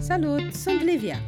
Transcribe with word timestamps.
Salut, 0.00 0.54
sunt 0.54 0.82
Livia! 0.82 1.20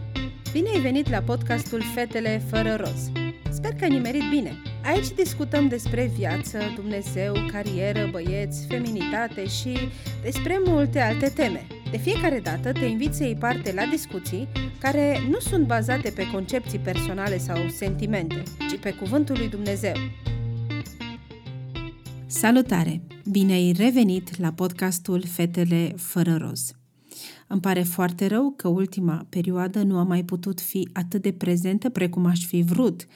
Bine 0.52 0.68
ai 0.74 0.80
venit 0.80 1.10
la 1.10 1.20
podcastul 1.20 1.82
Fetele 1.94 2.42
fără 2.50 2.74
roz. 2.74 3.10
Sper 3.50 3.72
că 3.72 3.84
ai 3.84 3.90
nimerit 3.90 4.22
bine. 4.30 4.52
Aici 4.84 5.08
discutăm 5.08 5.68
despre 5.68 6.10
viață, 6.16 6.58
Dumnezeu, 6.74 7.34
carieră, 7.52 8.08
băieți, 8.10 8.66
feminitate 8.66 9.46
și 9.46 9.76
despre 10.22 10.60
multe 10.64 11.00
alte 11.00 11.28
teme. 11.28 11.66
De 11.90 11.96
fiecare 11.96 12.40
dată 12.40 12.72
te 12.72 12.84
invit 12.84 13.14
să 13.14 13.24
iei 13.24 13.36
parte 13.36 13.72
la 13.72 13.84
discuții 13.84 14.48
care 14.78 15.18
nu 15.28 15.38
sunt 15.38 15.66
bazate 15.66 16.10
pe 16.10 16.30
concepții 16.32 16.78
personale 16.78 17.38
sau 17.38 17.68
sentimente, 17.68 18.42
ci 18.70 18.78
pe 18.80 18.90
cuvântul 18.90 19.36
lui 19.38 19.48
Dumnezeu. 19.48 19.94
Salutare! 22.26 23.00
Bine 23.30 23.52
ai 23.52 23.74
revenit 23.76 24.38
la 24.38 24.52
podcastul 24.52 25.24
Fetele 25.26 25.92
fără 25.96 26.36
roz. 26.40 26.79
Îmi 27.52 27.60
pare 27.60 27.82
foarte 27.82 28.26
rău 28.26 28.52
că 28.56 28.68
ultima 28.68 29.26
perioadă 29.28 29.82
nu 29.82 29.98
am 29.98 30.06
mai 30.06 30.24
putut 30.24 30.60
fi 30.60 30.88
atât 30.92 31.22
de 31.22 31.32
prezentă 31.32 31.88
precum 31.88 32.26
aș 32.26 32.44
fi 32.44 32.62
vrut 32.62 33.06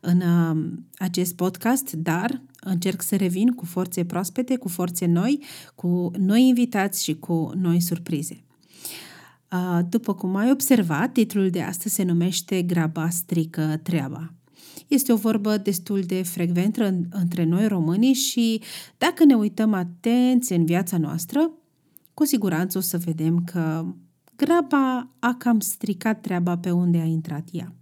în 0.00 0.20
uh, 0.20 0.72
acest 0.98 1.34
podcast, 1.34 1.92
dar 1.92 2.42
încerc 2.60 3.02
să 3.02 3.16
revin 3.16 3.48
cu 3.48 3.64
forțe 3.64 4.04
proaspete, 4.04 4.56
cu 4.56 4.68
forțe 4.68 5.06
noi, 5.06 5.42
cu 5.74 6.10
noi 6.18 6.46
invitați 6.46 7.04
și 7.04 7.18
cu 7.18 7.50
noi 7.56 7.80
surprize. 7.80 8.44
Uh, 9.52 9.78
după 9.88 10.14
cum 10.14 10.36
ai 10.36 10.50
observat, 10.50 11.12
titlul 11.12 11.50
de 11.50 11.62
astăzi 11.62 11.94
se 11.94 12.02
numește 12.02 12.62
Graba 12.62 13.08
strică 13.08 13.80
treaba. 13.82 14.32
Este 14.88 15.12
o 15.12 15.16
vorbă 15.16 15.56
destul 15.56 16.00
de 16.00 16.22
frecventă 16.22 16.94
între 17.10 17.44
noi 17.44 17.68
românii 17.68 18.14
și 18.14 18.60
dacă 18.98 19.24
ne 19.24 19.34
uităm 19.34 19.72
atenți 19.72 20.52
în 20.52 20.64
viața 20.64 20.98
noastră, 20.98 21.50
cu 22.14 22.24
siguranță 22.24 22.78
o 22.78 22.80
să 22.80 22.98
vedem 22.98 23.44
că 23.44 23.86
graba 24.36 25.10
a 25.18 25.34
cam 25.38 25.60
stricat 25.60 26.20
treaba 26.20 26.58
pe 26.58 26.70
unde 26.70 26.98
a 26.98 27.04
intrat 27.04 27.48
ea. 27.52 27.74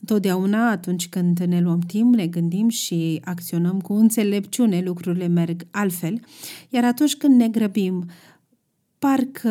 Întotdeauna, 0.00 0.70
atunci 0.70 1.08
când 1.08 1.38
ne 1.38 1.60
luăm 1.60 1.78
timp, 1.78 2.14
ne 2.14 2.26
gândim 2.26 2.68
și 2.68 3.20
acționăm 3.24 3.80
cu 3.80 3.92
înțelepciune, 3.92 4.80
lucrurile 4.80 5.26
merg 5.26 5.66
altfel, 5.70 6.20
iar 6.68 6.84
atunci 6.84 7.16
când 7.16 7.36
ne 7.36 7.48
grăbim, 7.48 8.04
parcă 8.98 9.50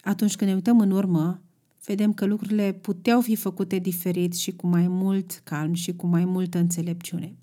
atunci 0.00 0.36
când 0.36 0.50
ne 0.50 0.56
uităm 0.56 0.80
în 0.80 0.90
urmă, 0.90 1.40
vedem 1.84 2.12
că 2.12 2.24
lucrurile 2.24 2.72
puteau 2.72 3.20
fi 3.20 3.36
făcute 3.36 3.78
diferit 3.78 4.34
și 4.34 4.52
cu 4.52 4.66
mai 4.66 4.88
mult 4.88 5.40
calm 5.44 5.72
și 5.72 5.96
cu 5.96 6.06
mai 6.06 6.24
multă 6.24 6.58
înțelepciune. 6.58 7.36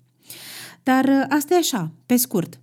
Dar 0.82 1.26
asta 1.28 1.54
e 1.54 1.56
așa, 1.56 1.92
pe 2.06 2.16
scurt. 2.16 2.60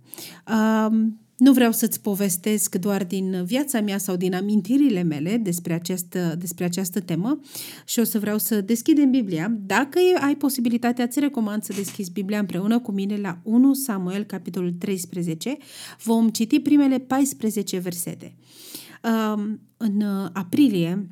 Nu 1.36 1.52
vreau 1.52 1.72
să-ți 1.72 2.00
povestesc 2.00 2.74
doar 2.74 3.04
din 3.04 3.44
viața 3.44 3.80
mea 3.80 3.98
sau 3.98 4.16
din 4.16 4.34
amintirile 4.34 5.02
mele 5.02 5.36
despre 5.36 5.72
această, 5.72 6.34
despre 6.38 6.64
această 6.64 7.00
temă 7.00 7.40
și 7.86 7.98
o 7.98 8.04
să 8.04 8.18
vreau 8.18 8.38
să 8.38 8.60
deschidem 8.60 9.10
Biblia. 9.10 9.52
Dacă 9.66 9.98
ai 10.20 10.36
posibilitatea, 10.36 11.04
îți 11.04 11.20
recomand 11.20 11.62
să 11.62 11.72
deschizi 11.76 12.12
Biblia 12.12 12.38
împreună 12.38 12.78
cu 12.78 12.92
mine 12.92 13.16
la 13.16 13.38
1 13.42 13.74
Samuel, 13.74 14.24
capitolul 14.24 14.72
13. 14.72 15.56
Vom 16.02 16.28
citi 16.28 16.60
primele 16.60 16.98
14 16.98 17.78
versete. 17.78 18.34
În 19.76 20.02
aprilie, 20.32 21.10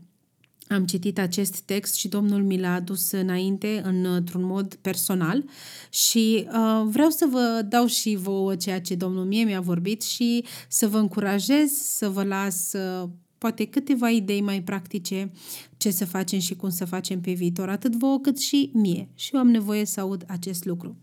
am 0.71 0.85
citit 0.85 1.19
acest 1.19 1.61
text 1.61 1.95
și 1.95 2.09
Domnul 2.09 2.43
mi 2.43 2.59
l-a 2.59 2.75
adus 2.75 3.11
înainte 3.11 3.83
într-un 4.03 4.45
mod 4.45 4.75
personal 4.75 5.45
și 5.91 6.47
uh, 6.47 6.83
vreau 6.85 7.11
să 7.11 7.29
vă 7.31 7.67
dau 7.69 7.87
și 7.87 8.17
vouă 8.17 8.57
ceea 8.57 8.81
ce 8.81 8.95
Domnul 8.95 9.25
mie 9.25 9.45
mi-a 9.45 9.61
vorbit 9.61 10.03
și 10.03 10.45
să 10.69 10.89
vă 10.89 10.99
încurajez 10.99 11.71
să 11.71 12.09
vă 12.09 12.23
las 12.23 12.73
uh, 12.73 13.09
poate 13.39 13.65
câteva 13.65 14.11
idei 14.11 14.41
mai 14.41 14.63
practice 14.63 15.31
ce 15.77 15.91
să 15.91 16.05
facem 16.05 16.39
și 16.39 16.57
cum 16.57 16.71
să 16.71 16.85
facem 16.85 17.21
pe 17.21 17.33
viitor, 17.33 17.69
atât 17.69 17.97
vouă 17.97 18.19
cât 18.19 18.39
și 18.39 18.71
mie. 18.75 19.09
Și 19.15 19.31
eu 19.35 19.41
am 19.41 19.51
nevoie 19.51 19.85
să 19.85 20.01
aud 20.01 20.25
acest 20.27 20.65
lucru. 20.65 20.97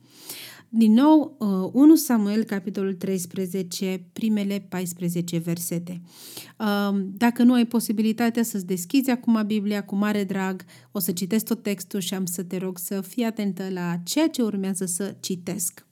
Din 0.70 0.94
nou, 0.94 1.36
1 1.74 1.92
uh, 1.92 1.98
Samuel, 1.98 2.44
capitolul 2.44 2.94
13, 2.94 4.04
primele 4.14 4.66
14 4.70 5.38
versete. 5.38 6.02
Uh, 6.60 7.00
dacă 7.18 7.44
nu 7.44 7.54
ai 7.54 7.66
posibilitatea 7.66 8.44
să-ți 8.44 8.66
deschizi 8.66 9.10
acum 9.10 9.44
Biblia 9.46 9.84
cu 9.84 9.96
mare 9.96 10.24
drag, 10.24 10.66
o 10.92 11.00
să 11.00 11.12
citesc 11.12 11.46
tot 11.46 11.64
textul 11.64 12.00
și 12.00 12.14
am 12.14 12.26
să 12.26 12.44
te 12.44 12.58
rog 12.58 12.78
să 12.78 13.02
fii 13.02 13.24
atentă 13.24 13.70
la 13.70 13.96
ceea 14.04 14.30
ce 14.30 14.42
urmează 14.42 14.86
să 14.86 15.16
citesc. 15.20 15.86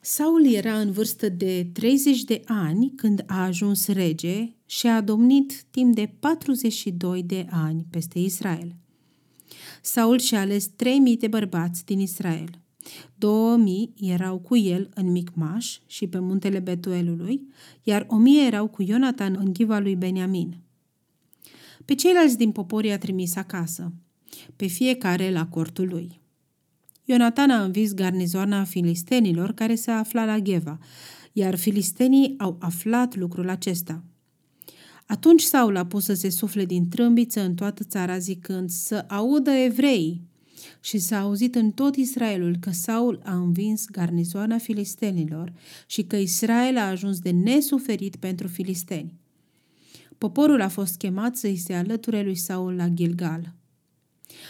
Saul 0.00 0.52
era 0.52 0.80
în 0.80 0.90
vârstă 0.90 1.28
de 1.28 1.68
30 1.72 2.24
de 2.24 2.42
ani 2.44 2.92
când 2.96 3.24
a 3.26 3.44
ajuns 3.44 3.86
rege 3.86 4.54
și 4.66 4.86
a 4.86 5.00
domnit 5.00 5.64
timp 5.70 5.94
de 5.94 6.14
42 6.18 7.22
de 7.22 7.46
ani 7.50 7.86
peste 7.90 8.18
Israel. 8.18 8.74
Saul 9.86 10.18
și-a 10.18 10.40
ales 10.40 10.66
3000 10.66 11.16
de 11.16 11.28
bărbați 11.28 11.84
din 11.84 12.00
Israel. 12.00 12.50
2000 13.14 13.94
erau 14.00 14.38
cu 14.38 14.56
el 14.56 14.90
în 14.94 15.10
Micmaș 15.10 15.78
și 15.86 16.06
pe 16.06 16.18
muntele 16.18 16.58
Betuelului, 16.58 17.46
iar 17.82 18.06
1000 18.08 18.46
erau 18.46 18.68
cu 18.68 18.82
Ionatan 18.82 19.36
în 19.38 19.52
ghiva 19.52 19.78
lui 19.78 19.96
Beniamin. 19.96 20.56
Pe 21.84 21.94
ceilalți 21.94 22.36
din 22.36 22.52
popor 22.52 22.84
i-a 22.84 22.98
trimis 22.98 23.36
acasă, 23.36 23.92
pe 24.56 24.66
fiecare 24.66 25.30
la 25.30 25.46
cortul 25.46 25.88
lui. 25.88 26.20
Ionatan 27.04 27.50
a 27.50 27.62
învis 27.62 27.94
garnizoana 27.94 28.64
filistenilor 28.64 29.52
care 29.52 29.74
se 29.74 29.90
afla 29.90 30.24
la 30.24 30.38
Gheva, 30.38 30.78
iar 31.32 31.56
filistenii 31.56 32.34
au 32.38 32.56
aflat 32.60 33.16
lucrul 33.16 33.48
acesta– 33.48 34.02
atunci 35.06 35.42
Saul 35.42 35.76
a 35.76 35.86
pus 35.86 36.04
să 36.04 36.14
se 36.14 36.28
sufle 36.28 36.64
din 36.64 36.88
trâmbiță 36.88 37.40
în 37.40 37.54
toată 37.54 37.84
țara 37.84 38.18
zicând 38.18 38.70
să 38.70 39.04
audă 39.08 39.50
evrei. 39.50 40.20
Și 40.80 40.98
s-a 40.98 41.20
auzit 41.20 41.54
în 41.54 41.70
tot 41.70 41.96
Israelul 41.96 42.56
că 42.60 42.70
Saul 42.70 43.20
a 43.24 43.34
învins 43.34 43.86
garnizoana 43.86 44.58
filistenilor 44.58 45.52
și 45.86 46.02
că 46.02 46.16
Israel 46.16 46.76
a 46.76 46.88
ajuns 46.88 47.18
de 47.18 47.30
nesuferit 47.30 48.16
pentru 48.16 48.48
filisteni. 48.48 49.14
Poporul 50.18 50.60
a 50.60 50.68
fost 50.68 50.96
chemat 50.96 51.36
să-i 51.36 51.56
se 51.56 51.74
alăture 51.74 52.22
lui 52.22 52.34
Saul 52.34 52.74
la 52.74 52.88
Gilgal. 52.88 53.54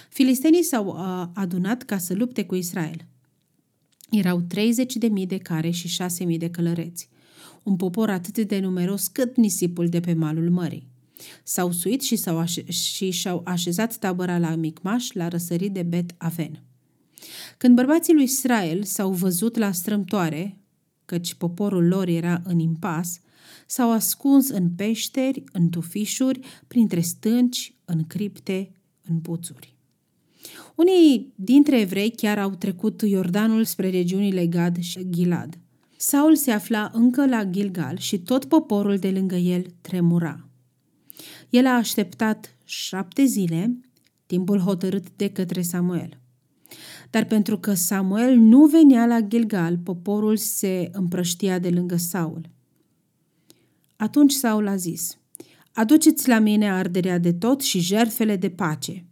Filistenii 0.09 0.63
s-au 0.63 0.87
uh, 0.87 1.29
adunat 1.35 1.83
ca 1.83 1.99
să 1.99 2.15
lupte 2.15 2.45
cu 2.45 2.55
Israel. 2.55 3.07
Erau 4.11 4.43
30.000 4.43 4.47
de 4.95 5.07
mii 5.07 5.27
de 5.27 5.39
care 5.39 5.71
și 5.71 6.03
6.000 6.29 6.39
de 6.39 6.51
călăreți 6.51 7.09
un 7.67 7.77
popor 7.77 8.11
atât 8.11 8.39
de 8.49 8.59
numeros 8.59 9.07
cât 9.07 9.37
nisipul 9.37 9.89
de 9.89 10.01
pe 10.01 10.13
malul 10.13 10.51
mării. 10.51 10.87
S-au 11.43 11.71
suit 11.71 12.03
și, 12.03 12.17
s-au 12.17 12.39
aș- 12.39 12.69
și 12.69 13.11
și-au 13.11 13.43
așezat 13.45 13.97
tabăra 13.97 14.39
la 14.39 14.55
Micmaș, 14.55 15.13
la 15.13 15.29
răsărit 15.29 15.73
de 15.73 15.83
Bet 15.83 16.15
Aven. 16.17 16.63
Când 17.59 17.75
bărbații 17.75 18.15
lui 18.15 18.23
Israel 18.23 18.83
s-au 18.83 19.13
văzut 19.13 19.57
la 19.57 19.73
strâmtoare, 19.73 20.61
căci 21.05 21.35
poporul 21.35 21.87
lor 21.87 22.09
era 22.09 22.43
în 22.45 22.59
impas, 22.59 23.21
s-au 23.67 23.93
ascuns 23.93 24.49
în 24.49 24.71
peșteri, 24.71 25.45
în 25.53 25.69
tufișuri, 25.69 26.41
printre 26.67 27.01
stânci, 27.01 27.75
în 27.85 28.07
cripte, 28.07 28.71
în 29.09 29.21
puțuri. 29.21 29.75
Unii 30.75 31.33
dintre 31.35 31.81
evrei 31.81 32.11
chiar 32.11 32.39
au 32.39 32.51
trecut 32.51 33.03
Iordanul 33.03 33.65
spre 33.65 33.91
regiunile 33.91 34.47
Gad 34.47 34.79
și 34.81 35.11
Gilad– 35.11 35.59
Saul 35.97 36.37
se 36.37 36.51
afla 36.51 36.91
încă 36.95 37.27
la 37.27 37.45
Gilgal 37.45 37.99
și 37.99 38.19
tot 38.19 38.45
poporul 38.45 38.97
de 38.97 39.11
lângă 39.11 39.35
el 39.35 39.67
tremura. 39.81 40.49
El 41.51 41.67
a 41.67 41.75
așteptat 41.75 42.57
șapte 42.65 43.25
zile, 43.25 43.81
timpul 44.27 44.59
hotărât 44.59 45.07
de 45.17 45.31
către 45.31 45.63
Samuel. 45.63 46.21
Dar 47.11 47.25
pentru 47.25 47.59
că 47.59 47.75
Samuel 47.75 48.37
nu 48.37 48.65
venea 48.65 49.07
la 49.07 49.21
Gilgal, 49.21 49.79
poporul 49.79 50.37
se 50.37 50.89
împrăștia 50.93 51.59
de 51.59 51.71
lângă 51.71 51.97
Saul. 51.97 52.51
Atunci 53.97 54.33
Saul 54.33 54.67
a 54.67 54.77
zis, 54.77 55.19
Aduceți 55.73 56.29
la 56.29 56.39
mine 56.39 56.71
arderea 56.71 57.19
de 57.19 57.33
tot 57.33 57.61
și 57.61 57.81
jertfele 57.81 58.37
de 58.37 58.51
pace. 58.51 59.05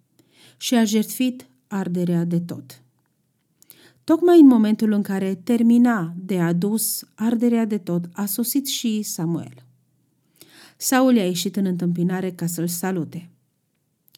Și 0.57 0.75
a 0.75 0.85
jertfit 0.85 1.47
arderea 1.67 2.25
de 2.25 2.41
tot. 2.41 2.84
Tocmai 4.05 4.41
în 4.41 4.47
momentul 4.47 4.93
în 4.93 5.03
care 5.03 5.35
termina 5.35 6.15
de 6.17 6.41
adus 6.41 7.05
arderea 7.15 7.65
de 7.65 7.79
tot, 7.79 8.05
a 8.13 8.25
sosit 8.25 8.67
și 8.67 9.03
Samuel. 9.03 9.65
Saul 10.77 11.15
i-a 11.15 11.27
ieșit 11.27 11.57
în 11.57 11.65
întâmpinare 11.65 12.31
ca 12.31 12.47
să-l 12.47 12.69
salute. 12.69 13.31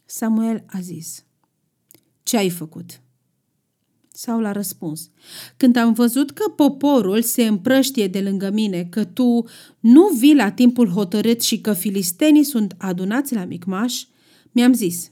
Samuel 0.05 0.65
a 0.67 0.81
zis, 0.81 1.25
Ce 2.23 2.37
ai 2.37 2.51
făcut?" 2.51 3.01
Saul 4.13 4.45
a 4.45 4.53
răspuns, 4.53 5.11
Când 5.57 5.77
am 5.77 5.93
văzut 5.93 6.31
că 6.31 6.49
poporul 6.49 7.23
se 7.23 7.47
împrăștie 7.47 8.09
de 8.09 8.21
lângă 8.21 8.51
mine, 8.51 8.85
că 8.85 9.05
tu 9.05 9.45
nu 9.81 10.09
vii 10.19 10.35
la 10.35 10.51
timpul 10.51 10.89
hotărât 10.89 11.43
și 11.43 11.61
că 11.61 11.73
filistenii 11.73 12.45
sunt 12.45 12.75
adunați 12.79 13.35
la 13.35 13.45
Micmaș, 13.45 14.05
mi-am 14.53 14.73
zis, 14.73 15.11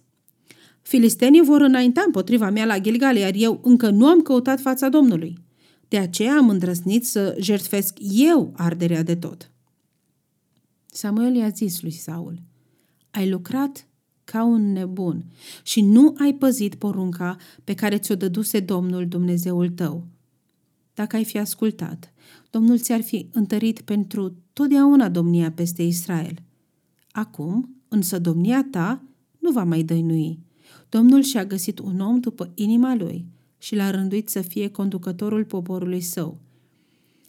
Filistenii 0.85 1.43
vor 1.43 1.61
înainta 1.61 2.03
împotriva 2.07 2.51
mea 2.51 2.65
la 2.65 2.79
Gilgal, 2.79 3.17
iar 3.17 3.33
eu 3.35 3.61
încă 3.63 3.91
nu 3.91 4.07
am 4.07 4.23
căutat 4.23 4.61
fața 4.61 4.89
Domnului. 4.89 5.39
De 5.89 5.99
aceea 5.99 6.37
am 6.37 6.49
îndrăznit 6.49 7.07
să 7.07 7.37
jertfesc 7.41 7.99
eu 8.01 8.53
arderea 8.57 9.03
de 9.03 9.17
tot. 9.17 9.51
Samuel 10.87 11.35
i-a 11.35 11.49
zis 11.49 11.83
lui 11.83 11.91
Saul, 11.91 12.43
ai 13.11 13.31
lucrat 13.31 13.89
ca 14.25 14.45
un 14.45 14.73
nebun 14.73 15.25
și 15.63 15.83
nu 15.83 16.15
ai 16.19 16.35
păzit 16.35 16.75
porunca 16.75 17.37
pe 17.65 17.75
care 17.75 17.99
ți-o 17.99 18.15
dăduse 18.15 18.61
Domnul 18.61 19.09
Dumnezeul 19.09 19.69
tău. 19.69 20.07
Dacă 20.95 21.17
ai 21.17 21.25
fi 21.25 21.39
ascultat, 21.39 22.13
Domnul 22.51 22.79
ți-ar 22.79 23.03
fi 23.03 23.29
întărit 23.33 23.81
pentru 23.81 24.37
totdeauna 24.53 25.09
domnia 25.09 25.53
peste 25.53 25.83
Israel. 25.83 26.43
Acum, 27.11 27.77
însă 27.89 28.19
domnia 28.19 28.67
ta 28.71 29.03
nu 29.39 29.51
va 29.51 29.65
mai 29.65 29.83
dăinui. 29.83 30.39
Domnul 30.95 31.23
și-a 31.23 31.45
găsit 31.45 31.79
un 31.79 32.01
om 32.01 32.21
după 32.21 32.53
inima 32.55 32.95
lui 32.95 33.27
și 33.59 33.75
l-a 33.75 33.91
rânduit 33.91 34.29
să 34.29 34.41
fie 34.41 34.71
conducătorul 34.71 35.45
poporului 35.45 36.01
său. 36.01 36.41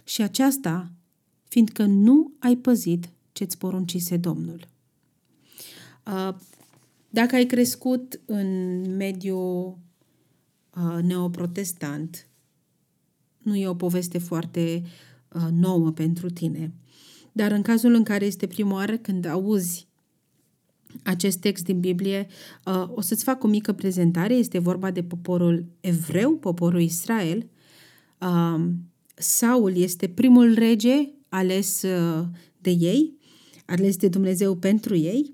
Și 0.03 0.21
aceasta, 0.21 0.91
fiindcă 1.47 1.85
nu 1.85 2.31
ai 2.39 2.55
păzit 2.55 3.09
ce-ți 3.31 3.57
poruncise 3.57 4.17
Domnul. 4.17 4.67
Dacă 7.09 7.35
ai 7.35 7.45
crescut 7.45 8.21
în 8.25 8.81
mediul 8.95 9.77
neoprotestant, 11.01 12.27
nu 13.37 13.55
e 13.55 13.67
o 13.67 13.75
poveste 13.75 14.17
foarte 14.17 14.83
nouă 15.51 15.91
pentru 15.91 16.29
tine. 16.29 16.73
Dar 17.31 17.51
în 17.51 17.61
cazul 17.61 17.93
în 17.93 18.03
care 18.03 18.25
este 18.25 18.47
prima 18.47 18.73
oară 18.73 18.97
când 18.97 19.25
auzi 19.25 19.87
acest 21.03 21.39
text 21.39 21.63
din 21.63 21.79
Biblie, 21.79 22.27
o 22.87 23.01
să-ți 23.01 23.23
fac 23.23 23.43
o 23.43 23.47
mică 23.47 23.73
prezentare. 23.73 24.33
Este 24.33 24.59
vorba 24.59 24.91
de 24.91 25.03
poporul 25.03 25.65
evreu, 25.79 26.31
poporul 26.37 26.81
Israel. 26.81 27.49
Saul 29.15 29.77
este 29.77 30.07
primul 30.07 30.53
rege 30.53 31.09
ales 31.29 31.81
de 32.57 32.69
ei, 32.69 33.13
ales 33.65 33.97
de 33.97 34.07
Dumnezeu 34.07 34.55
pentru 34.55 34.95
ei, 34.95 35.33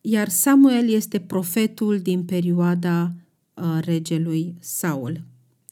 iar 0.00 0.28
Samuel 0.28 0.88
este 0.88 1.20
profetul 1.20 1.98
din 1.98 2.24
perioada 2.24 3.14
regelui 3.80 4.54
Saul. 4.58 5.22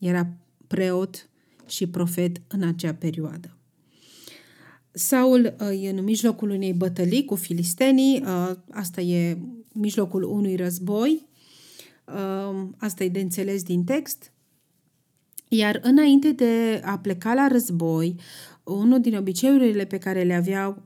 Era 0.01 0.33
preot 0.67 1.29
și 1.67 1.87
profet 1.87 2.41
în 2.49 2.63
acea 2.63 2.95
perioadă. 2.95 3.58
Saul 4.99 5.55
uh, 5.61 5.83
e 5.85 5.89
în 5.89 6.05
mijlocul 6.05 6.51
unei 6.51 6.73
bătălii 6.73 7.25
cu 7.25 7.35
filistenii, 7.35 8.23
uh, 8.23 8.57
asta 8.71 9.01
e 9.01 9.39
mijlocul 9.73 10.23
unui 10.23 10.57
război, 10.57 11.27
uh, 12.05 12.69
asta 12.77 13.05
e 13.05 13.09
de 13.09 13.21
înțeles 13.21 13.63
din 13.63 13.85
text. 13.85 14.33
Iar 15.49 15.81
înainte 15.83 16.33
de 16.33 16.81
a 16.85 16.99
pleca 16.99 17.35
la 17.35 17.49
război, 17.49 18.15
unul 18.65 19.01
din 19.01 19.17
obiceiurile 19.17 19.85
pe 19.85 19.99
care 19.99 20.23
le 20.23 20.35
aveau 20.35 20.83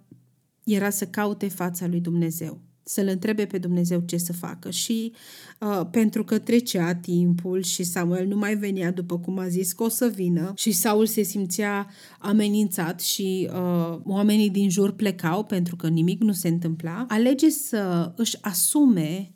era 0.64 0.91
să 0.91 1.06
caute 1.06 1.49
fața 1.49 1.87
lui 1.87 2.00
Dumnezeu 2.00 2.61
să-L 2.82 3.06
întrebe 3.08 3.46
pe 3.46 3.58
Dumnezeu 3.58 4.00
ce 4.00 4.17
să 4.17 4.32
facă. 4.32 4.70
Și 4.70 5.12
uh, 5.61 5.87
pentru 5.90 6.25
că 6.25 6.38
trecea 6.38 6.94
timpul 6.94 7.62
și 7.62 7.82
Samuel 7.82 8.26
nu 8.26 8.37
mai 8.37 8.56
venea 8.56 8.90
după 8.90 9.19
cum 9.19 9.38
a 9.38 9.49
zis 9.49 9.73
că 9.73 9.82
o 9.82 9.88
să 9.88 10.12
vină 10.14 10.52
și 10.56 10.73
Saul 10.73 11.06
se 11.06 11.23
simțea 11.23 11.90
amenințat 12.19 13.00
și 13.00 13.50
uh, 13.52 14.00
oamenii 14.05 14.50
din 14.50 14.70
jur 14.70 14.93
plecau 14.93 15.44
pentru 15.44 15.76
că 15.76 15.88
nimic 15.88 16.23
nu 16.23 16.32
se 16.32 16.49
întâmpla, 16.49 17.05
alege 17.08 17.49
să 17.49 18.12
își 18.17 18.37
asume 18.40 19.35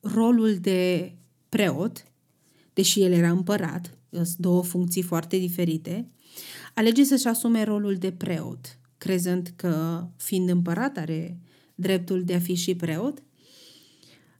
rolul 0.00 0.54
de 0.60 1.12
preot, 1.48 2.04
deși 2.72 3.02
el 3.02 3.12
era 3.12 3.30
împărat, 3.30 3.98
sunt 4.10 4.36
două 4.36 4.62
funcții 4.62 5.02
foarte 5.02 5.36
diferite, 5.36 6.10
alege 6.74 7.04
să-și 7.04 7.26
asume 7.26 7.62
rolul 7.62 7.94
de 7.94 8.12
preot, 8.12 8.78
crezând 8.98 9.52
că 9.56 10.04
fiind 10.16 10.48
împărat 10.48 10.96
are 10.96 11.40
dreptul 11.80 12.24
de 12.24 12.34
a 12.34 12.38
fi 12.38 12.54
și 12.54 12.74
preot 12.74 13.22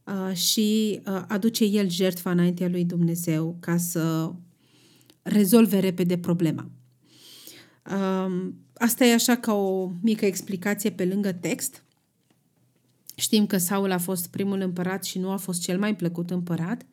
uh, 0.05 0.35
și 0.35 1.01
uh, 1.07 1.23
aduce 1.29 1.65
el 1.65 1.91
jertfa 1.91 2.31
înaintea 2.31 2.69
lui 2.69 2.85
Dumnezeu 2.85 3.57
ca 3.61 3.77
să 3.77 4.33
rezolve 5.23 5.79
repede 5.79 6.19
problema. 6.19 6.71
Um, 7.91 8.55
asta 8.75 9.05
e 9.05 9.13
așa 9.13 9.37
ca 9.37 9.53
o 9.53 9.91
mică 10.03 10.27
explicație 10.27 10.91
pe 10.91 11.05
lângă 11.05 11.33
text. 11.33 11.85
Știm 13.15 13.47
că 13.47 13.59
Saul 13.59 13.91
a 13.91 13.99
fost 13.99 14.31
primul 14.31 14.61
împărat 14.61 15.05
și 15.05 15.19
nu 15.19 15.31
a 15.31 15.37
fost 15.37 15.61
cel 15.61 15.79
mai 15.79 15.97
plăcut 15.97 16.31
împărat. 16.31 16.87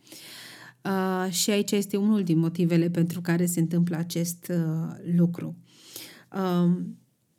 Uh, 0.84 1.32
și 1.32 1.50
aici 1.50 1.72
este 1.72 1.98
unul 1.98 2.24
din 2.24 2.38
motivele 2.38 2.90
pentru 2.90 3.22
care 3.22 3.46
se 3.46 3.60
întâmplă 3.60 3.96
acest 3.96 4.52
uh, 4.52 4.96
lucru. 5.16 5.56
Uh, 6.34 6.72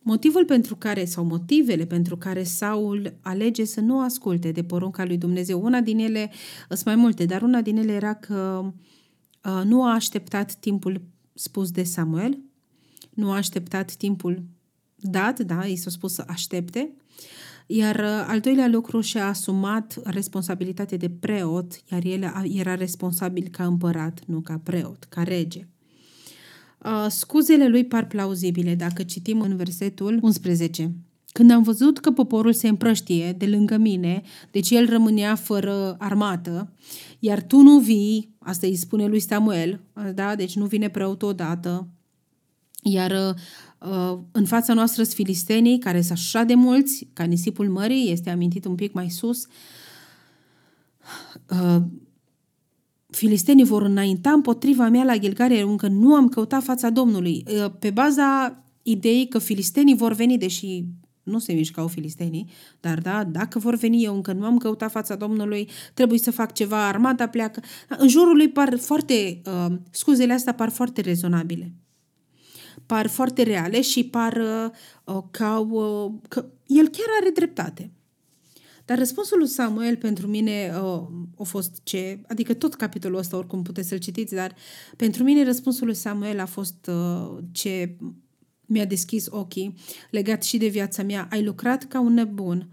Motivul 0.03 0.45
pentru 0.45 0.77
care, 0.77 1.05
sau 1.05 1.25
motivele 1.25 1.87
pentru 1.87 2.17
care 2.17 2.43
Saul 2.43 3.19
alege 3.21 3.65
să 3.65 3.81
nu 3.81 4.01
asculte 4.01 4.53
de 4.53 4.65
porunca 4.65 5.05
lui 5.05 5.17
Dumnezeu, 5.17 5.65
una 5.65 5.81
din 5.81 5.99
ele, 5.99 6.31
sunt 6.69 6.85
mai 6.85 6.97
multe, 6.97 7.25
dar 7.25 7.43
una 7.43 7.61
din 7.61 7.77
ele 7.77 7.93
era 7.93 8.15
că 8.15 8.73
uh, 9.45 9.63
nu 9.65 9.85
a 9.85 9.93
așteptat 9.93 10.55
timpul 10.55 11.03
spus 11.35 11.71
de 11.71 11.83
Samuel, 11.83 12.39
nu 13.11 13.31
a 13.31 13.37
așteptat 13.37 13.93
timpul 13.93 14.43
dat, 14.97 15.41
da, 15.41 15.65
i 15.65 15.77
s-a 15.77 15.91
spus 15.91 16.15
să 16.15 16.25
aștepte, 16.27 16.93
iar 17.67 17.97
uh, 17.97 18.25
al 18.27 18.41
doilea 18.41 18.69
lucru 18.69 19.01
și-a 19.01 19.27
asumat 19.29 20.01
responsabilitatea 20.05 20.99
de 20.99 21.11
preot, 21.11 21.83
iar 21.91 22.05
el 22.05 22.33
era 22.55 22.75
responsabil 22.75 23.49
ca 23.51 23.67
împărat, 23.67 24.21
nu 24.27 24.41
ca 24.41 24.61
preot, 24.63 25.05
ca 25.05 25.23
rege. 25.23 25.69
Uh, 26.85 27.07
scuzele 27.09 27.69
lui 27.69 27.85
par 27.85 28.07
plauzibile 28.07 28.75
dacă 28.75 29.03
citim 29.03 29.41
în 29.41 29.57
versetul 29.57 30.19
11. 30.23 30.93
Când 31.33 31.51
am 31.51 31.63
văzut 31.63 31.99
că 31.99 32.11
poporul 32.11 32.53
se 32.53 32.69
împrăștie 32.69 33.33
de 33.33 33.47
lângă 33.47 33.77
mine, 33.77 34.23
deci 34.51 34.71
el 34.71 34.89
rămânea 34.89 35.35
fără 35.35 35.97
armată, 35.99 36.73
iar 37.19 37.43
tu 37.43 37.57
nu 37.57 37.79
vii, 37.79 38.35
asta 38.39 38.67
îi 38.67 38.77
spune 38.77 39.07
lui 39.07 39.21
Samuel, 39.21 39.81
da? 40.15 40.35
deci 40.35 40.57
nu 40.57 40.67
vine 40.67 40.89
preotul 40.89 41.29
odată, 41.29 41.89
iar 42.83 43.37
uh, 43.81 44.19
în 44.33 44.45
fața 44.45 44.75
noastră 44.75 45.03
sunt 45.03 45.15
filistenii, 45.15 45.79
care 45.79 46.01
sunt 46.01 46.19
așa 46.19 46.43
de 46.43 46.55
mulți, 46.55 47.09
ca 47.13 47.25
nisipul 47.25 47.69
mării, 47.69 48.11
este 48.11 48.31
amintit 48.31 48.65
un 48.65 48.75
pic 48.75 48.93
mai 48.93 49.11
sus, 49.11 49.47
uh, 51.51 51.83
filistenii 53.11 53.65
vor 53.65 53.83
înainta 53.83 54.31
împotriva 54.31 54.89
mea 54.89 55.05
la 55.05 55.19
Gilgare, 55.19 55.61
încă 55.61 55.89
nu 55.89 56.15
am 56.15 56.29
căutat 56.29 56.63
fața 56.63 56.91
Domnului. 56.91 57.45
Ă, 57.63 57.69
pe 57.69 57.91
baza 57.91 58.59
ideii 58.83 59.29
că 59.29 59.39
filistenii 59.39 59.97
vor 59.97 60.13
veni, 60.13 60.39
deși 60.39 60.85
nu 61.23 61.39
se 61.39 61.53
mișcau 61.53 61.87
filistenii, 61.87 62.51
dar 62.81 62.99
da, 62.99 63.25
dacă 63.25 63.59
vor 63.59 63.75
veni 63.75 64.05
eu 64.05 64.15
încă 64.15 64.33
nu 64.33 64.45
am 64.45 64.59
căutat 64.59 64.91
fața 64.91 65.15
Domnului, 65.15 65.69
trebuie 65.95 66.19
să 66.19 66.31
fac 66.31 66.53
ceva, 66.53 66.87
armata 66.87 67.29
pleacă. 67.29 67.63
În 67.89 68.09
jurul 68.09 68.37
lui 68.37 68.49
par 68.49 68.79
foarte, 68.79 69.43
uh, 69.47 69.77
scuzele 69.91 70.33
astea 70.33 70.55
par 70.55 70.69
foarte 70.69 71.01
rezonabile. 71.01 71.75
Par 72.87 73.07
foarte 73.07 73.43
reale 73.43 73.81
și 73.81 74.05
par 74.05 74.37
uh, 75.05 75.23
ca 75.31 75.59
uh, 75.59 76.13
că 76.29 76.47
el 76.67 76.89
chiar 76.89 77.09
are 77.21 77.31
dreptate. 77.31 77.91
Dar 78.89 78.99
răspunsul 78.99 79.39
lui 79.39 79.49
Samuel 79.49 79.97
pentru 79.97 80.27
mine 80.27 80.73
uh, 80.75 81.03
a 81.39 81.43
fost 81.43 81.81
ce, 81.83 82.21
adică 82.29 82.55
tot 82.55 82.75
capitolul 82.75 83.19
ăsta 83.19 83.37
oricum 83.37 83.63
puteți 83.63 83.89
să-l 83.89 83.99
citiți, 83.99 84.35
dar 84.35 84.55
pentru 84.97 85.23
mine 85.23 85.45
răspunsul 85.45 85.87
lui 85.87 85.95
Samuel 85.95 86.41
a 86.41 86.47
fost 86.47 86.87
uh, 86.87 87.39
ce 87.53 87.97
mi-a 88.67 88.85
deschis 88.85 89.27
ochii 89.31 89.75
legat 90.11 90.43
și 90.43 90.57
de 90.57 90.67
viața 90.67 91.03
mea. 91.03 91.29
Ai 91.31 91.45
lucrat 91.45 91.85
ca 91.85 92.01
un 92.01 92.13
nebun 92.13 92.69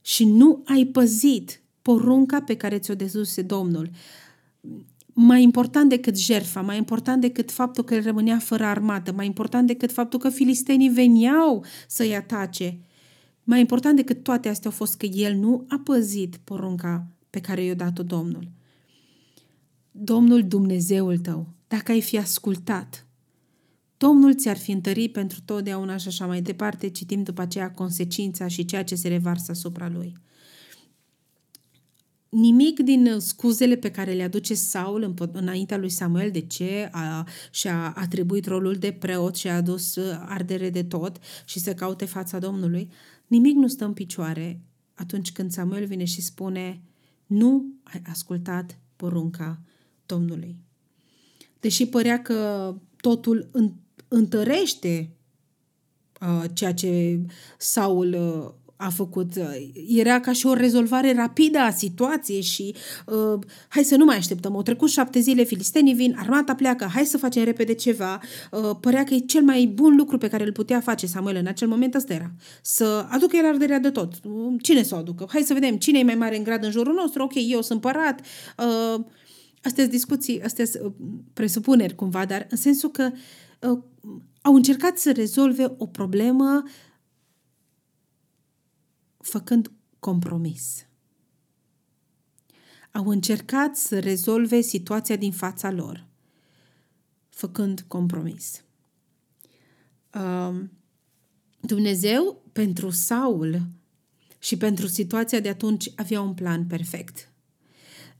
și 0.00 0.24
nu 0.24 0.62
ai 0.64 0.84
păzit 0.84 1.62
porunca 1.82 2.40
pe 2.40 2.56
care 2.56 2.78
ți-o 2.78 2.94
dezuse 2.94 3.42
Domnul. 3.42 3.90
Mai 5.12 5.42
important 5.42 5.88
decât 5.88 6.18
jertfa, 6.18 6.60
mai 6.60 6.76
important 6.76 7.20
decât 7.20 7.50
faptul 7.50 7.84
că 7.84 7.94
el 7.94 8.02
rămânea 8.02 8.38
fără 8.38 8.64
armată, 8.64 9.12
mai 9.12 9.26
important 9.26 9.66
decât 9.66 9.92
faptul 9.92 10.18
că 10.18 10.28
filistenii 10.28 10.88
veneau 10.88 11.64
să-i 11.86 12.16
atace– 12.16 12.78
mai 13.44 13.60
important 13.60 13.96
decât 13.96 14.22
toate 14.22 14.48
astea 14.48 14.70
a 14.70 14.74
fost 14.74 14.96
că 14.96 15.06
el 15.06 15.34
nu 15.34 15.64
a 15.68 15.80
păzit 15.84 16.36
porunca 16.36 17.06
pe 17.30 17.40
care 17.40 17.64
i-a 17.64 17.74
dat-o 17.74 18.02
Domnul. 18.02 18.48
Domnul 19.90 20.46
Dumnezeul 20.46 21.18
tău, 21.18 21.46
dacă 21.68 21.92
ai 21.92 22.00
fi 22.00 22.18
ascultat, 22.18 23.06
Domnul 23.96 24.34
ți-ar 24.34 24.56
fi 24.56 24.70
întărit 24.70 25.12
pentru 25.12 25.38
totdeauna 25.44 25.96
și 25.96 26.08
așa 26.08 26.26
mai 26.26 26.42
departe, 26.42 26.88
citim 26.88 27.22
după 27.22 27.40
aceea 27.40 27.70
consecința 27.70 28.48
și 28.48 28.64
ceea 28.64 28.84
ce 28.84 28.94
se 28.94 29.08
revarsă 29.08 29.50
asupra 29.50 29.88
lui. 29.88 30.16
Nimic 32.28 32.80
din 32.80 33.16
scuzele 33.18 33.76
pe 33.76 33.90
care 33.90 34.12
le 34.12 34.22
aduce 34.22 34.54
Saul 34.54 35.14
înaintea 35.32 35.76
lui 35.76 35.88
Samuel, 35.88 36.30
de 36.30 36.40
ce 36.40 36.88
a, 36.92 37.26
și-a 37.50 37.92
atribuit 37.96 38.46
rolul 38.46 38.74
de 38.74 38.92
preot 38.92 39.36
și 39.36 39.48
a 39.48 39.54
adus 39.56 39.96
ardere 40.26 40.70
de 40.70 40.82
tot 40.82 41.18
și 41.44 41.58
să 41.58 41.74
caute 41.74 42.04
fața 42.04 42.38
Domnului, 42.38 42.90
Nimic 43.26 43.54
nu 43.54 43.68
stă 43.68 43.84
în 43.84 43.92
picioare 43.92 44.60
atunci 44.94 45.32
când 45.32 45.50
Samuel 45.52 45.86
vine 45.86 46.04
și 46.04 46.22
spune 46.22 46.82
nu 47.26 47.64
ai 47.82 48.02
ascultat 48.06 48.78
porunca 48.96 49.60
Domnului. 50.06 50.56
Deși 51.60 51.86
părea 51.86 52.22
că 52.22 52.74
totul 53.00 53.50
întărește 54.08 55.10
uh, 56.20 56.44
ceea 56.52 56.74
ce 56.74 57.20
Saul 57.58 58.12
uh, 58.12 58.63
a 58.84 58.90
făcut. 58.90 59.36
Uh, 59.36 59.44
era 59.88 60.20
ca 60.20 60.32
și 60.32 60.46
o 60.46 60.52
rezolvare 60.52 61.14
rapidă 61.14 61.58
a 61.58 61.70
situației 61.70 62.42
și 62.42 62.74
uh, 63.06 63.38
hai 63.68 63.82
să 63.84 63.96
nu 63.96 64.04
mai 64.04 64.16
așteptăm. 64.16 64.54
Au 64.54 64.62
trecut 64.62 64.88
șapte 64.90 65.20
zile, 65.20 65.42
filistenii 65.42 65.94
vin, 65.94 66.16
armata 66.18 66.54
pleacă, 66.54 66.84
hai 66.94 67.04
să 67.04 67.18
facem 67.18 67.44
repede 67.44 67.74
ceva. 67.74 68.20
Uh, 68.50 68.76
părea 68.80 69.04
că 69.04 69.14
e 69.14 69.18
cel 69.18 69.42
mai 69.42 69.66
bun 69.74 69.96
lucru 69.96 70.18
pe 70.18 70.28
care 70.28 70.44
îl 70.44 70.52
putea 70.52 70.80
face 70.80 71.06
Samuel 71.06 71.36
în 71.36 71.46
acel 71.46 71.68
moment 71.68 71.94
ăsta 71.94 72.12
era. 72.12 72.30
Să 72.62 73.06
aducă 73.10 73.36
el 73.36 73.46
arderea 73.46 73.78
de 73.78 73.90
tot. 73.90 74.12
Cine 74.62 74.82
să 74.82 74.94
o 74.94 74.98
aducă? 74.98 75.26
Hai 75.28 75.42
să 75.42 75.54
vedem 75.54 75.76
cine 75.76 75.98
e 75.98 76.02
mai 76.02 76.14
mare 76.14 76.36
în 76.36 76.42
grad 76.42 76.64
în 76.64 76.70
jurul 76.70 76.94
nostru. 76.94 77.22
Ok, 77.22 77.32
eu 77.34 77.62
sunt 77.62 77.80
părat. 77.80 78.20
Uh, 78.58 79.04
astea 79.62 79.82
sunt 79.82 79.90
discuții, 79.90 80.42
astea 80.42 80.64
sunt 80.64 80.84
uh, 80.84 80.92
presupuneri 81.32 81.94
cumva, 81.94 82.24
dar 82.24 82.46
în 82.50 82.56
sensul 82.56 82.90
că 82.90 83.10
uh, 83.60 83.78
au 84.42 84.54
încercat 84.54 84.98
să 84.98 85.12
rezolve 85.12 85.74
o 85.78 85.86
problemă 85.86 86.62
făcând 89.24 89.72
compromis. 89.98 90.86
Au 92.92 93.08
încercat 93.08 93.76
să 93.76 94.00
rezolve 94.00 94.60
situația 94.60 95.16
din 95.16 95.32
fața 95.32 95.70
lor, 95.70 96.06
făcând 97.28 97.84
compromis. 97.86 98.64
Um, 100.14 100.70
Dumnezeu, 101.60 102.42
pentru 102.52 102.90
Saul 102.90 103.62
și 104.38 104.56
pentru 104.56 104.86
situația 104.86 105.40
de 105.40 105.48
atunci, 105.48 105.92
avea 105.96 106.20
un 106.20 106.34
plan 106.34 106.66
perfect. 106.66 107.32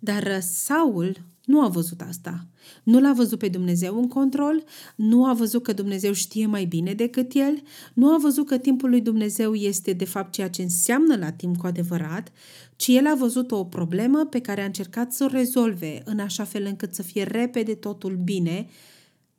Dar 0.05 0.41
Saul 0.41 1.25
nu 1.45 1.61
a 1.61 1.69
văzut 1.69 2.01
asta. 2.01 2.47
Nu 2.83 3.01
l-a 3.01 3.13
văzut 3.13 3.39
pe 3.39 3.49
Dumnezeu 3.49 3.99
în 3.99 4.09
control, 4.09 4.65
nu 4.97 5.27
a 5.27 5.33
văzut 5.33 5.63
că 5.63 5.73
Dumnezeu 5.73 6.13
știe 6.13 6.47
mai 6.47 6.65
bine 6.65 6.95
decât 6.95 7.33
el, 7.35 7.63
nu 7.95 8.15
a 8.15 8.19
văzut 8.19 8.47
că 8.47 8.59
timpul 8.59 8.89
lui 8.89 9.01
Dumnezeu 9.01 9.55
este 9.55 9.93
de 9.93 10.05
fapt 10.05 10.33
ceea 10.33 10.51
ce 10.51 10.63
înseamnă 10.63 11.17
la 11.17 11.33
timp 11.33 11.57
cu 11.57 11.67
adevărat, 11.67 12.33
ci 12.77 12.87
el 12.87 13.07
a 13.07 13.15
văzut 13.15 13.51
o 13.51 13.65
problemă 13.65 14.25
pe 14.25 14.41
care 14.41 14.63
a 14.63 14.65
încercat 14.65 15.13
să 15.13 15.25
o 15.25 15.27
rezolve 15.27 16.03
în 16.05 16.19
așa 16.19 16.45
fel 16.45 16.65
încât 16.65 16.95
să 16.95 17.03
fie 17.03 17.23
repede 17.23 17.75
totul 17.75 18.17
bine, 18.25 18.67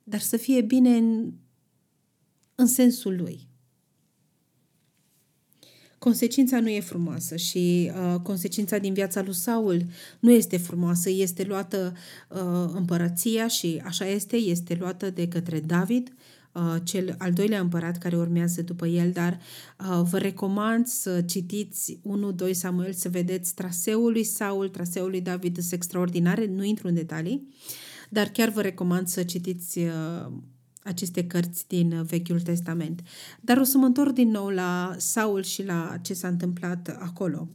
dar 0.03 0.19
să 0.19 0.37
fie 0.37 0.61
bine 0.61 0.97
în, 0.97 1.31
în 2.55 2.67
sensul 2.67 3.15
lui 3.15 3.47
consecința 6.05 6.59
nu 6.59 6.69
e 6.69 6.79
frumoasă 6.79 7.35
și 7.35 7.91
uh, 7.93 8.19
consecința 8.19 8.77
din 8.77 8.93
viața 8.93 9.21
lui 9.21 9.33
Saul 9.33 9.85
nu 10.19 10.31
este 10.31 10.57
frumoasă, 10.57 11.09
este 11.09 11.43
luată 11.43 11.93
uh, 12.29 12.69
împărăția 12.73 13.47
și 13.47 13.81
așa 13.85 14.07
este, 14.07 14.35
este 14.35 14.77
luată 14.79 15.09
de 15.09 15.27
către 15.27 15.59
David, 15.59 16.13
uh, 16.51 16.75
cel 16.83 17.15
al 17.17 17.33
doilea 17.33 17.59
împărat 17.59 17.97
care 17.97 18.17
urmează 18.17 18.61
după 18.61 18.87
el, 18.87 19.11
dar 19.11 19.39
uh, 19.79 20.01
vă 20.09 20.17
recomand 20.17 20.85
să 20.85 21.21
citiți 21.21 21.99
1-2 22.47 22.51
Samuel, 22.51 22.93
să 22.93 23.09
vedeți 23.09 23.53
traseul 23.53 24.11
lui 24.11 24.23
Saul, 24.23 24.69
traseul 24.69 25.09
lui 25.09 25.21
David, 25.21 25.57
sunt 25.59 25.71
extraordinare, 25.71 26.45
nu 26.45 26.63
intru 26.63 26.87
în 26.87 26.93
detalii, 26.93 27.47
dar 28.09 28.27
chiar 28.27 28.49
vă 28.49 28.61
recomand 28.61 29.07
să 29.07 29.23
citiți 29.23 29.79
uh, 29.79 30.31
aceste 30.85 31.27
cărți 31.27 31.67
din 31.67 31.91
uh, 31.91 32.05
Vechiul 32.05 32.41
Testament. 32.41 33.01
Dar 33.41 33.57
o 33.57 33.63
să 33.63 33.77
mă 33.77 33.85
întorc 33.85 34.13
din 34.13 34.29
nou 34.29 34.49
la 34.49 34.95
Saul 34.97 35.43
și 35.43 35.63
la 35.63 35.97
ce 36.01 36.13
s-a 36.13 36.27
întâmplat 36.27 36.97
acolo. 36.99 37.49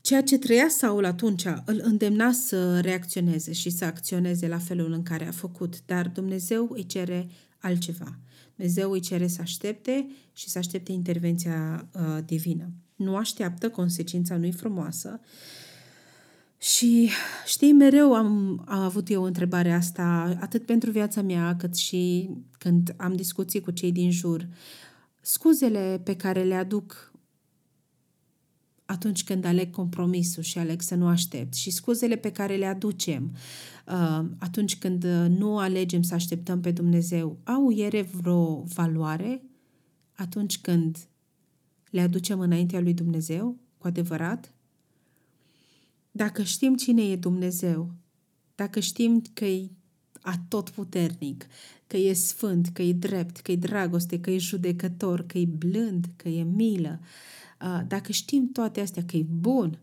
Ceea 0.00 0.22
ce 0.22 0.38
trăia 0.38 0.68
Saul 0.68 1.04
atunci 1.04 1.44
îl 1.64 1.80
îndemna 1.82 2.32
să 2.32 2.80
reacționeze 2.80 3.52
și 3.52 3.70
să 3.70 3.84
acționeze 3.84 4.48
la 4.48 4.58
felul 4.58 4.92
în 4.92 5.02
care 5.02 5.26
a 5.26 5.30
făcut, 5.30 5.74
dar 5.86 6.08
Dumnezeu 6.08 6.68
îi 6.72 6.86
cere 6.86 7.28
altceva. 7.58 8.18
Dumnezeu 8.56 8.90
îi 8.90 9.00
cere 9.00 9.26
să 9.26 9.40
aștepte 9.40 10.06
și 10.32 10.48
să 10.48 10.58
aștepte 10.58 10.92
intervenția 10.92 11.88
uh, 11.92 12.18
divină. 12.24 12.72
Nu 12.96 13.16
așteaptă, 13.16 13.70
consecința 13.70 14.36
nu-i 14.36 14.52
frumoasă, 14.52 15.20
și 16.60 17.10
știi, 17.46 17.72
mereu 17.72 18.14
am, 18.14 18.62
am 18.66 18.80
avut 18.80 19.10
eu 19.10 19.22
întrebarea 19.22 19.76
asta, 19.76 20.36
atât 20.40 20.66
pentru 20.66 20.90
viața 20.90 21.22
mea, 21.22 21.56
cât 21.56 21.76
și 21.76 22.30
când 22.58 22.94
am 22.96 23.16
discuții 23.16 23.60
cu 23.60 23.70
cei 23.70 23.92
din 23.92 24.10
jur. 24.10 24.48
Scuzele 25.20 26.00
pe 26.04 26.16
care 26.16 26.42
le 26.42 26.54
aduc 26.54 27.12
atunci 28.84 29.24
când 29.24 29.44
aleg 29.44 29.70
compromisul 29.70 30.42
și 30.42 30.58
aleg 30.58 30.80
să 30.80 30.94
nu 30.94 31.06
aștept 31.06 31.54
și 31.54 31.70
scuzele 31.70 32.16
pe 32.16 32.32
care 32.32 32.56
le 32.56 32.66
aducem 32.66 33.36
uh, 33.86 34.24
atunci 34.38 34.78
când 34.78 35.04
nu 35.28 35.58
alegem 35.58 36.02
să 36.02 36.14
așteptăm 36.14 36.60
pe 36.60 36.70
Dumnezeu, 36.70 37.38
au 37.44 37.70
ele 37.70 38.02
vreo 38.02 38.62
valoare 38.62 39.42
atunci 40.12 40.60
când 40.60 40.98
le 41.90 42.00
aducem 42.00 42.40
înaintea 42.40 42.80
lui 42.80 42.94
Dumnezeu, 42.94 43.58
cu 43.78 43.86
adevărat? 43.86 44.52
Dacă 46.10 46.42
știm 46.42 46.76
cine 46.76 47.02
e 47.02 47.16
Dumnezeu, 47.16 47.90
dacă 48.54 48.80
știm 48.80 49.22
că 49.34 49.44
e 49.44 49.70
atotputernic, 50.20 51.46
că 51.86 51.96
e 51.96 52.12
sfânt, 52.12 52.68
că 52.68 52.82
e 52.82 52.92
drept, 52.92 53.36
că 53.36 53.52
e 53.52 53.56
dragoste, 53.56 54.20
că 54.20 54.30
e 54.30 54.38
judecător, 54.38 55.26
că 55.26 55.38
e 55.38 55.44
blând, 55.44 56.06
că 56.16 56.28
e 56.28 56.42
milă, 56.42 57.00
dacă 57.86 58.12
știm 58.12 58.52
toate 58.52 58.80
astea, 58.80 59.04
că 59.04 59.16
e 59.16 59.26
bun, 59.30 59.78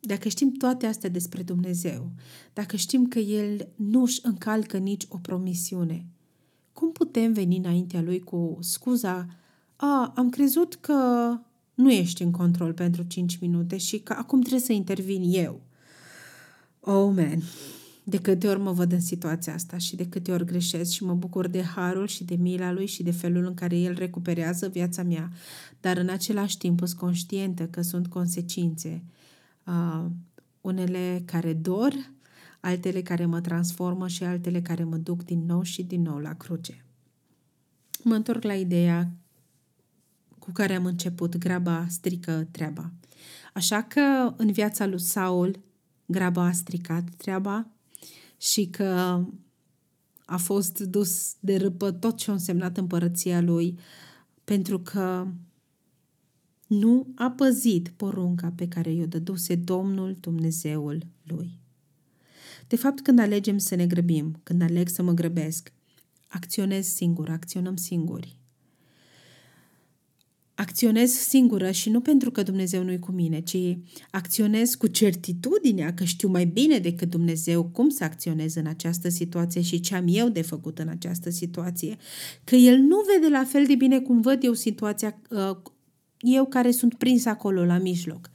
dacă 0.00 0.28
știm 0.28 0.52
toate 0.52 0.86
astea 0.86 1.08
despre 1.10 1.42
Dumnezeu, 1.42 2.10
dacă 2.52 2.76
știm 2.76 3.06
că 3.06 3.18
El 3.18 3.68
nu 3.74 4.02
își 4.02 4.20
încalcă 4.22 4.76
nici 4.76 5.06
o 5.08 5.18
promisiune, 5.18 6.06
cum 6.72 6.92
putem 6.92 7.32
veni 7.32 7.56
înaintea 7.56 8.00
Lui 8.00 8.20
cu 8.20 8.58
scuza 8.60 9.26
a, 9.76 10.12
am 10.16 10.30
crezut 10.30 10.74
că 10.74 10.94
nu 11.78 11.92
ești 11.92 12.22
în 12.22 12.30
control 12.30 12.72
pentru 12.72 13.02
5 13.02 13.38
minute 13.38 13.76
și 13.76 13.98
că 13.98 14.14
acum 14.18 14.40
trebuie 14.40 14.60
să 14.60 14.72
intervin 14.72 15.22
eu. 15.26 15.60
Oh, 16.80 17.12
man! 17.14 17.42
De 18.04 18.16
câte 18.16 18.48
ori 18.48 18.60
mă 18.60 18.72
văd 18.72 18.92
în 18.92 19.00
situația 19.00 19.54
asta 19.54 19.78
și 19.78 19.96
de 19.96 20.08
câte 20.08 20.32
ori 20.32 20.44
greșesc 20.44 20.90
și 20.90 21.04
mă 21.04 21.14
bucur 21.14 21.46
de 21.46 21.62
harul 21.62 22.06
și 22.06 22.24
de 22.24 22.34
mila 22.34 22.72
lui 22.72 22.86
și 22.86 23.02
de 23.02 23.10
felul 23.10 23.44
în 23.44 23.54
care 23.54 23.76
el 23.78 23.94
recuperează 23.94 24.68
viața 24.68 25.02
mea, 25.02 25.32
dar 25.80 25.96
în 25.96 26.08
același 26.08 26.58
timp 26.58 26.78
sunt 26.78 27.00
conștientă 27.00 27.66
că 27.66 27.82
sunt 27.82 28.06
consecințe, 28.06 29.04
uh, 29.66 30.04
unele 30.60 31.22
care 31.24 31.52
dor, 31.52 31.92
altele 32.60 33.02
care 33.02 33.26
mă 33.26 33.40
transformă 33.40 34.08
și 34.08 34.24
altele 34.24 34.62
care 34.62 34.84
mă 34.84 34.96
duc 34.96 35.24
din 35.24 35.44
nou 35.46 35.62
și 35.62 35.82
din 35.82 36.02
nou 36.02 36.18
la 36.18 36.34
cruce. 36.34 36.84
Mă 38.04 38.14
întorc 38.14 38.42
la 38.42 38.54
ideea 38.54 39.12
cu 40.48 40.54
care 40.54 40.74
am 40.74 40.84
început, 40.84 41.36
graba 41.36 41.86
strică 41.88 42.48
treaba. 42.50 42.92
Așa 43.54 43.82
că 43.82 44.34
în 44.36 44.52
viața 44.52 44.86
lui 44.86 45.00
Saul, 45.00 45.60
graba 46.06 46.44
a 46.44 46.52
stricat 46.52 47.08
treaba 47.16 47.70
și 48.38 48.66
că 48.66 49.20
a 50.24 50.36
fost 50.36 50.80
dus 50.80 51.34
de 51.40 51.56
râpă 51.56 51.90
tot 51.92 52.16
ce 52.16 52.30
a 52.30 52.32
însemnat 52.32 52.76
împărăția 52.76 53.40
lui, 53.40 53.78
pentru 54.44 54.80
că 54.80 55.26
nu 56.66 57.06
a 57.14 57.30
păzit 57.30 57.88
porunca 57.88 58.52
pe 58.56 58.68
care 58.68 58.92
i-o 58.92 59.06
dăduse 59.06 59.54
Domnul 59.54 60.16
Dumnezeul 60.20 61.06
lui. 61.22 61.60
De 62.66 62.76
fapt, 62.76 63.00
când 63.00 63.18
alegem 63.18 63.58
să 63.58 63.74
ne 63.74 63.86
grăbim, 63.86 64.40
când 64.42 64.62
aleg 64.62 64.88
să 64.88 65.02
mă 65.02 65.12
grăbesc, 65.12 65.72
acționez 66.28 66.86
singur, 66.86 67.30
acționăm 67.30 67.76
singuri 67.76 68.37
acționez 70.58 71.10
singură 71.10 71.70
și 71.70 71.90
nu 71.90 72.00
pentru 72.00 72.30
că 72.30 72.42
Dumnezeu 72.42 72.82
nu-i 72.82 72.98
cu 72.98 73.12
mine, 73.12 73.40
ci 73.40 73.56
acționez 74.10 74.74
cu 74.74 74.86
certitudinea 74.86 75.94
că 75.94 76.04
știu 76.04 76.28
mai 76.28 76.44
bine 76.44 76.78
decât 76.78 77.10
Dumnezeu 77.10 77.64
cum 77.64 77.88
să 77.88 78.04
acționez 78.04 78.54
în 78.54 78.66
această 78.66 79.08
situație 79.08 79.60
și 79.60 79.80
ce 79.80 79.94
am 79.94 80.04
eu 80.08 80.28
de 80.28 80.42
făcut 80.42 80.78
în 80.78 80.88
această 80.88 81.30
situație. 81.30 81.96
Că 82.44 82.54
El 82.54 82.78
nu 82.78 82.96
vede 83.12 83.28
la 83.28 83.44
fel 83.44 83.66
de 83.66 83.74
bine 83.74 84.00
cum 84.00 84.20
văd 84.20 84.44
eu 84.44 84.52
situația, 84.52 85.20
uh, 85.30 85.56
eu 86.18 86.46
care 86.46 86.70
sunt 86.70 86.94
prins 86.94 87.24
acolo 87.24 87.64
la 87.64 87.78
mijloc. 87.78 88.30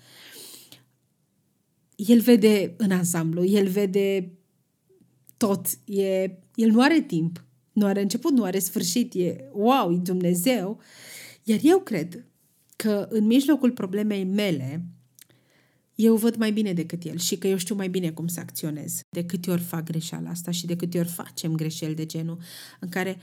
El 1.96 2.20
vede 2.20 2.74
în 2.78 2.92
ansamblu, 2.92 3.46
El 3.46 3.68
vede 3.68 4.32
tot. 5.38 5.66
E, 5.86 6.24
el 6.56 6.70
nu 6.70 6.82
are 6.82 7.02
timp, 7.02 7.44
nu 7.72 7.86
are 7.86 8.02
început, 8.02 8.32
nu 8.32 8.44
are 8.44 8.60
sfârșit, 8.60 9.14
e 9.14 9.50
wow, 9.54 9.92
e 9.92 9.98
Dumnezeu. 9.98 10.80
Iar 11.44 11.60
eu 11.64 11.80
cred 11.80 12.26
că 12.76 13.08
în 13.10 13.26
mijlocul 13.26 13.72
problemei 13.72 14.24
mele, 14.24 14.86
eu 15.96 16.16
văd 16.16 16.36
mai 16.36 16.52
bine 16.52 16.74
decât 16.74 17.04
el 17.04 17.18
și 17.18 17.38
că 17.38 17.48
eu 17.48 17.58
știu 17.58 17.76
mai 17.76 17.90
bine 17.90 18.12
cum 18.12 18.28
să 18.28 18.40
acționez. 18.40 19.00
De 19.10 19.26
câte 19.26 19.52
ori 19.52 19.62
fac 19.62 19.84
greșeala 19.84 20.30
asta 20.30 20.52
și 20.52 20.66
de 20.66 20.76
câte 20.76 21.00
ori 21.00 21.08
facem 21.08 21.56
greșeli 21.56 21.96
de 21.96 22.06
genul 22.06 22.38
în 22.80 22.90
care, 22.90 23.18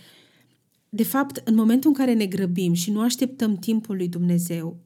de 0.89 1.03
fapt, 1.03 1.43
în 1.45 1.55
momentul 1.55 1.91
în 1.91 1.97
care 1.97 2.13
ne 2.13 2.27
grăbim 2.27 2.73
și 2.73 2.91
nu 2.91 3.01
așteptăm 3.01 3.57
timpul 3.57 3.97
lui 3.97 4.09
Dumnezeu, 4.09 4.77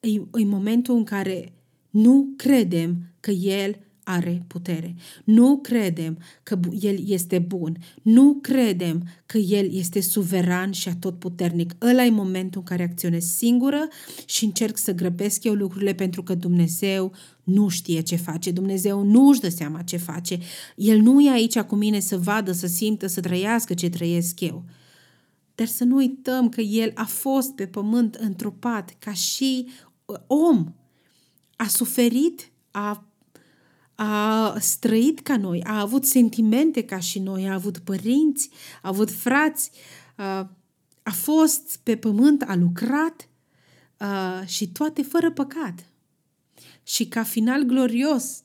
e, 0.00 0.08
e 0.40 0.44
momentul 0.44 0.96
în 0.96 1.04
care 1.04 1.52
nu 1.90 2.32
credem 2.36 3.14
că 3.20 3.30
El 3.30 3.85
are 4.08 4.44
putere. 4.46 4.94
Nu 5.24 5.58
credem 5.62 6.18
că 6.42 6.58
El 6.80 6.98
este 7.06 7.38
bun. 7.38 7.76
Nu 8.02 8.38
credem 8.42 9.08
că 9.26 9.38
El 9.38 9.74
este 9.74 10.00
suveran 10.00 10.70
și 10.70 10.88
atotputernic. 10.88 11.76
Ăla 11.82 12.04
e 12.04 12.10
momentul 12.10 12.60
în 12.60 12.66
care 12.66 12.82
acționez 12.82 13.24
singură 13.24 13.88
și 14.26 14.44
încerc 14.44 14.76
să 14.76 14.92
grăbesc 14.92 15.44
eu 15.44 15.54
lucrurile 15.54 15.92
pentru 15.92 16.22
că 16.22 16.34
Dumnezeu 16.34 17.12
nu 17.44 17.68
știe 17.68 18.00
ce 18.00 18.16
face. 18.16 18.50
Dumnezeu 18.50 19.02
nu 19.02 19.28
își 19.28 19.40
dă 19.40 19.48
seama 19.48 19.82
ce 19.82 19.96
face. 19.96 20.38
El 20.76 20.98
nu 20.98 21.20
e 21.20 21.30
aici 21.30 21.58
cu 21.58 21.74
mine 21.74 22.00
să 22.00 22.18
vadă, 22.18 22.52
să 22.52 22.66
simtă, 22.66 23.06
să 23.06 23.20
trăiască 23.20 23.74
ce 23.74 23.88
trăiesc 23.88 24.40
eu. 24.40 24.64
Dar 25.54 25.66
să 25.66 25.84
nu 25.84 25.96
uităm 25.96 26.48
că 26.48 26.60
El 26.60 26.90
a 26.94 27.04
fost 27.04 27.50
pe 27.50 27.66
pământ 27.66 28.14
întrupat 28.14 28.96
ca 28.98 29.12
și 29.12 29.68
uh, 30.04 30.16
om. 30.26 30.72
A 31.56 31.66
suferit, 31.66 32.50
a 32.70 33.06
a 33.96 34.56
străit 34.58 35.20
ca 35.20 35.36
noi, 35.36 35.62
a 35.62 35.80
avut 35.80 36.04
sentimente 36.04 36.84
ca 36.84 36.98
și 36.98 37.18
noi, 37.18 37.48
a 37.48 37.52
avut 37.52 37.78
părinți, 37.78 38.50
a 38.82 38.88
avut 38.88 39.10
frați, 39.10 39.70
a 41.02 41.12
fost 41.12 41.78
pe 41.82 41.96
pământ, 41.96 42.42
a 42.42 42.54
lucrat 42.54 43.28
și 44.46 44.68
toate 44.68 45.02
fără 45.02 45.32
păcat. 45.32 45.90
Și 46.82 47.08
ca 47.08 47.22
final 47.22 47.62
glorios 47.62 48.42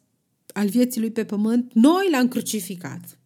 al 0.53 0.67
vieții 0.67 1.01
lui 1.01 1.11
pe 1.11 1.25
pământ, 1.25 1.73
noi 1.73 2.07
l-am 2.11 2.27
crucificat. 2.27 3.19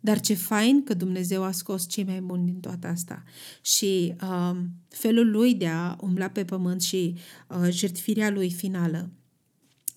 Dar 0.00 0.20
ce 0.20 0.34
fain 0.34 0.84
că 0.84 0.94
Dumnezeu 0.94 1.42
a 1.42 1.50
scos 1.50 1.88
cei 1.88 2.04
mai 2.04 2.20
buni 2.20 2.44
din 2.44 2.60
toată 2.60 2.86
asta. 2.86 3.22
Și 3.60 4.14
uh, 4.22 4.56
felul 4.88 5.30
lui 5.30 5.54
de 5.54 5.68
a 5.68 5.96
umbla 6.00 6.28
pe 6.28 6.44
pământ 6.44 6.82
și 6.82 7.14
uh, 7.48 7.68
jertfirea 7.70 8.30
lui 8.30 8.50
finală 8.50 9.10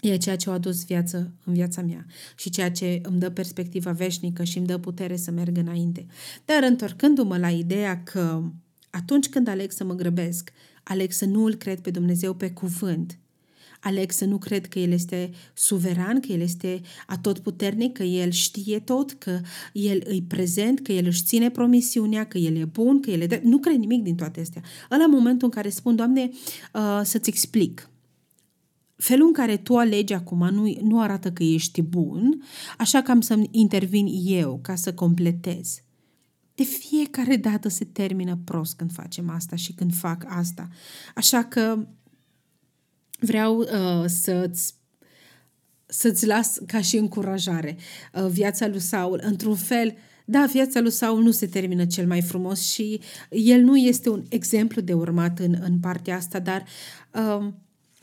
E 0.04 0.18
ceea 0.18 0.36
ce 0.36 0.50
a 0.50 0.54
adus 0.54 0.86
viață 0.86 1.32
în 1.44 1.54
viața 1.54 1.82
mea 1.82 2.06
și 2.36 2.50
ceea 2.50 2.72
ce 2.72 3.02
îmi 3.04 3.20
dă 3.20 3.30
perspectiva 3.30 3.92
veșnică 3.92 4.44
și 4.44 4.58
îmi 4.58 4.68
dă 4.68 4.78
putere 4.78 5.16
să 5.16 5.32
merg 5.32 5.58
înainte. 5.58 6.06
Dar 6.46 6.64
întorcându-mă 6.64 7.38
la 7.38 7.50
ideea 7.50 8.04
că 8.04 8.44
atunci 8.90 9.30
când 9.30 9.48
aleg 9.48 9.72
să 9.72 9.84
mă 9.84 9.94
grăbesc, 9.94 10.52
aleg 10.84 11.12
să 11.12 11.26
nu 11.26 11.44
îl 11.44 11.56
cred 11.56 11.80
pe 11.80 11.90
Dumnezeu 11.90 12.34
pe 12.34 12.52
cuvânt, 12.52 13.18
aleg 13.80 14.12
să 14.12 14.26
nu 14.26 14.38
cred 14.38 14.68
că 14.68 14.80
El 14.80 14.92
este 14.92 15.32
suveran, 15.54 16.20
că 16.20 16.32
El 16.32 16.42
este 16.42 16.82
atotputernic, 17.08 17.94
că 17.94 18.04
El 18.04 18.32
știe 18.32 18.80
tot, 18.80 19.12
că 19.12 19.40
El 19.74 20.04
îi 20.06 20.22
prezent, 20.22 20.80
că 20.80 20.92
El 20.92 21.06
își 21.06 21.24
ține 21.24 21.50
promisiunea, 21.50 22.26
că 22.26 22.38
El 22.38 22.56
e 22.56 22.66
bun, 22.66 23.00
că 23.00 23.10
El 23.10 23.22
e... 23.22 23.26
De... 23.26 23.42
Nu 23.44 23.58
cred 23.58 23.76
nimic 23.76 24.04
din 24.04 24.16
toate 24.16 24.40
astea. 24.40 24.62
Ăla 24.92 25.06
momentul 25.06 25.48
în 25.48 25.54
care 25.54 25.70
spun, 25.70 25.96
Doamne, 25.96 26.30
uh, 26.74 27.02
să-ți 27.04 27.30
explic 27.30 27.88
felul 29.04 29.28
în 29.28 29.34
care 29.34 29.58
tu 29.58 29.78
alegi 29.78 30.14
acum 30.14 30.50
nu, 30.50 30.78
nu 30.82 31.02
arată 31.02 31.32
că 31.32 31.44
ești 31.44 31.82
bun, 31.82 32.44
așa 32.78 33.02
că 33.02 33.12
am 33.12 33.22
să 33.22 33.44
intervin 33.52 34.08
eu 34.26 34.60
ca 34.62 34.76
să 34.76 34.94
completez. 34.94 35.82
De 36.56 36.64
fiecare 36.64 37.36
dată 37.36 37.68
se 37.70 37.86
termină 37.86 38.38
prost 38.44 38.76
când 38.76 38.92
facem 38.92 39.30
asta 39.30 39.56
și 39.56 39.74
când 39.74 39.94
fac 39.94 40.26
asta. 40.28 40.68
Așa 41.16 41.44
că 41.44 41.88
vreau 43.20 43.58
uh, 43.58 44.06
să-ți 44.06 44.74
să-ți 45.86 46.26
las 46.26 46.58
ca 46.68 46.82
și 46.82 46.98
încurajare 46.98 47.78
uh, 48.14 48.26
viața 48.30 48.68
lui 48.68 48.80
Saul. 48.80 49.20
Într-un 49.24 49.56
fel, 49.56 49.96
da, 50.26 50.46
viața 50.46 50.80
lui 50.80 50.92
Saul 50.92 51.24
nu 51.24 51.32
se 51.32 51.46
termină 51.46 51.86
cel 51.86 52.08
mai 52.08 52.22
frumos 52.22 52.72
și 52.72 53.00
el 53.30 53.62
nu 53.62 53.78
este 53.78 54.10
un 54.10 54.24
exemplu 54.30 54.82
de 54.82 54.94
urmat 54.94 55.40
în, 55.40 55.58
în 55.62 55.80
partea 55.80 56.16
asta, 56.16 56.40
dar 56.40 56.64
uh, 57.14 57.54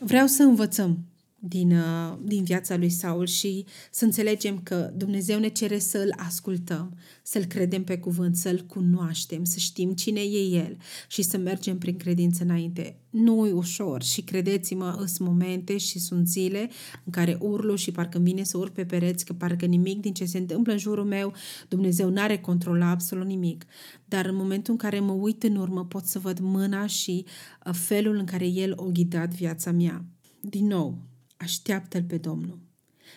Vreau 0.03 0.27
să 0.27 0.43
învățăm 0.43 0.97
din, 1.43 1.71
uh, 1.71 2.17
din 2.23 2.43
viața 2.43 2.77
lui 2.77 2.89
Saul 2.89 3.25
și 3.25 3.65
să 3.91 4.05
înțelegem 4.05 4.59
că 4.63 4.91
Dumnezeu 4.95 5.39
ne 5.39 5.47
cere 5.47 5.79
să-L 5.79 6.13
ascultăm, 6.17 6.97
să-L 7.23 7.45
credem 7.45 7.83
pe 7.83 7.97
cuvânt, 7.97 8.35
să-L 8.35 8.65
cunoaștem, 8.67 9.43
să 9.43 9.59
știm 9.59 9.93
cine 9.93 10.19
e 10.19 10.57
El 10.57 10.77
și 11.07 11.21
să 11.21 11.37
mergem 11.37 11.77
prin 11.77 11.97
credință 11.97 12.43
înainte. 12.43 12.95
Nu 13.09 13.47
e 13.47 13.51
ușor 13.51 14.03
și 14.03 14.21
credeți-mă, 14.21 15.03
sunt 15.05 15.27
momente 15.27 15.77
și 15.77 15.99
sunt 15.99 16.27
zile 16.27 16.69
în 17.05 17.11
care 17.11 17.37
urlu 17.39 17.75
și 17.75 17.91
parcă 17.91 18.17
îmi 18.17 18.27
vine 18.27 18.43
să 18.43 18.57
urc 18.57 18.73
pe 18.73 18.85
pereți, 18.85 19.25
că 19.25 19.33
parcă 19.33 19.65
nimic 19.65 20.01
din 20.01 20.13
ce 20.13 20.25
se 20.25 20.37
întâmplă 20.37 20.71
în 20.71 20.77
jurul 20.79 21.05
meu, 21.05 21.33
Dumnezeu 21.67 22.09
n-are 22.09 22.37
control 22.37 22.77
la 22.77 22.89
absolut 22.89 23.25
nimic. 23.25 23.65
Dar 24.05 24.25
în 24.25 24.35
momentul 24.35 24.73
în 24.73 24.79
care 24.79 24.99
mă 24.99 25.11
uit 25.11 25.43
în 25.43 25.55
urmă, 25.55 25.85
pot 25.85 26.05
să 26.05 26.19
văd 26.19 26.39
mâna 26.39 26.85
și 26.85 27.25
uh, 27.65 27.73
felul 27.73 28.15
în 28.15 28.25
care 28.25 28.47
El 28.47 28.73
o 28.75 28.85
ghidat 28.85 29.33
viața 29.33 29.71
mea. 29.71 30.05
Din 30.41 30.67
nou, 30.67 30.97
așteaptă-L 31.41 32.03
pe 32.03 32.17
Domnul. 32.17 32.59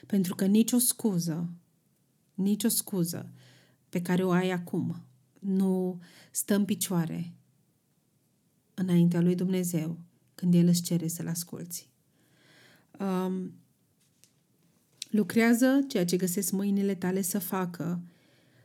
Pentru 0.06 0.34
că 0.34 0.46
nicio 0.46 0.78
scuză, 0.78 1.50
nicio 2.34 2.68
scuză 2.68 3.32
pe 3.88 4.02
care 4.02 4.24
o 4.24 4.30
ai 4.30 4.50
acum 4.50 5.02
nu 5.38 6.00
stă 6.30 6.54
în 6.54 6.64
picioare 6.64 7.34
înaintea 8.74 9.20
lui 9.20 9.34
Dumnezeu 9.34 9.98
când 10.34 10.54
El 10.54 10.66
îți 10.66 10.82
cere 10.82 11.08
să-L 11.08 11.28
asculți. 11.28 11.88
Um, 13.00 13.52
lucrează 15.10 15.84
ceea 15.88 16.04
ce 16.04 16.16
găsesc 16.16 16.52
mâinile 16.52 16.94
tale 16.94 17.22
să 17.22 17.38
facă, 17.38 18.00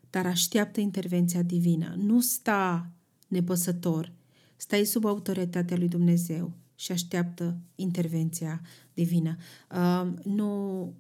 dar 0.10 0.26
așteaptă 0.26 0.80
intervenția 0.80 1.42
divină. 1.42 1.96
Nu 1.98 2.22
sta 2.22 2.92
nepăsător, 3.28 4.12
stai 4.56 4.86
sub 4.86 5.06
autoritatea 5.06 5.78
lui 5.78 5.88
Dumnezeu 5.88 6.54
și 6.80 6.92
așteaptă 6.92 7.58
intervenția 7.76 8.62
divină. 8.94 9.38
Uh, 9.72 10.08
nu, 10.24 10.94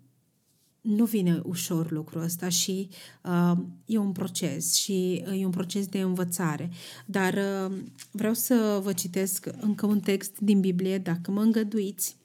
nu 0.81 1.05
vine 1.05 1.41
ușor 1.43 1.91
lucrul 1.91 2.21
ăsta 2.21 2.49
și 2.49 2.89
uh, 3.23 3.57
e 3.85 3.97
un 3.97 4.11
proces 4.11 4.73
și 4.73 5.13
e 5.13 5.45
un 5.45 5.51
proces 5.51 5.87
de 5.87 5.99
învățare. 5.99 6.69
Dar 7.05 7.33
uh, 7.33 7.77
vreau 8.11 8.33
să 8.33 8.79
vă 8.83 8.93
citesc 8.93 9.47
încă 9.59 9.85
un 9.85 9.99
text 9.99 10.39
din 10.39 10.59
Biblie, 10.59 10.97
dacă 10.97 11.31
mă 11.31 11.41
îngăduiți, 11.41 12.15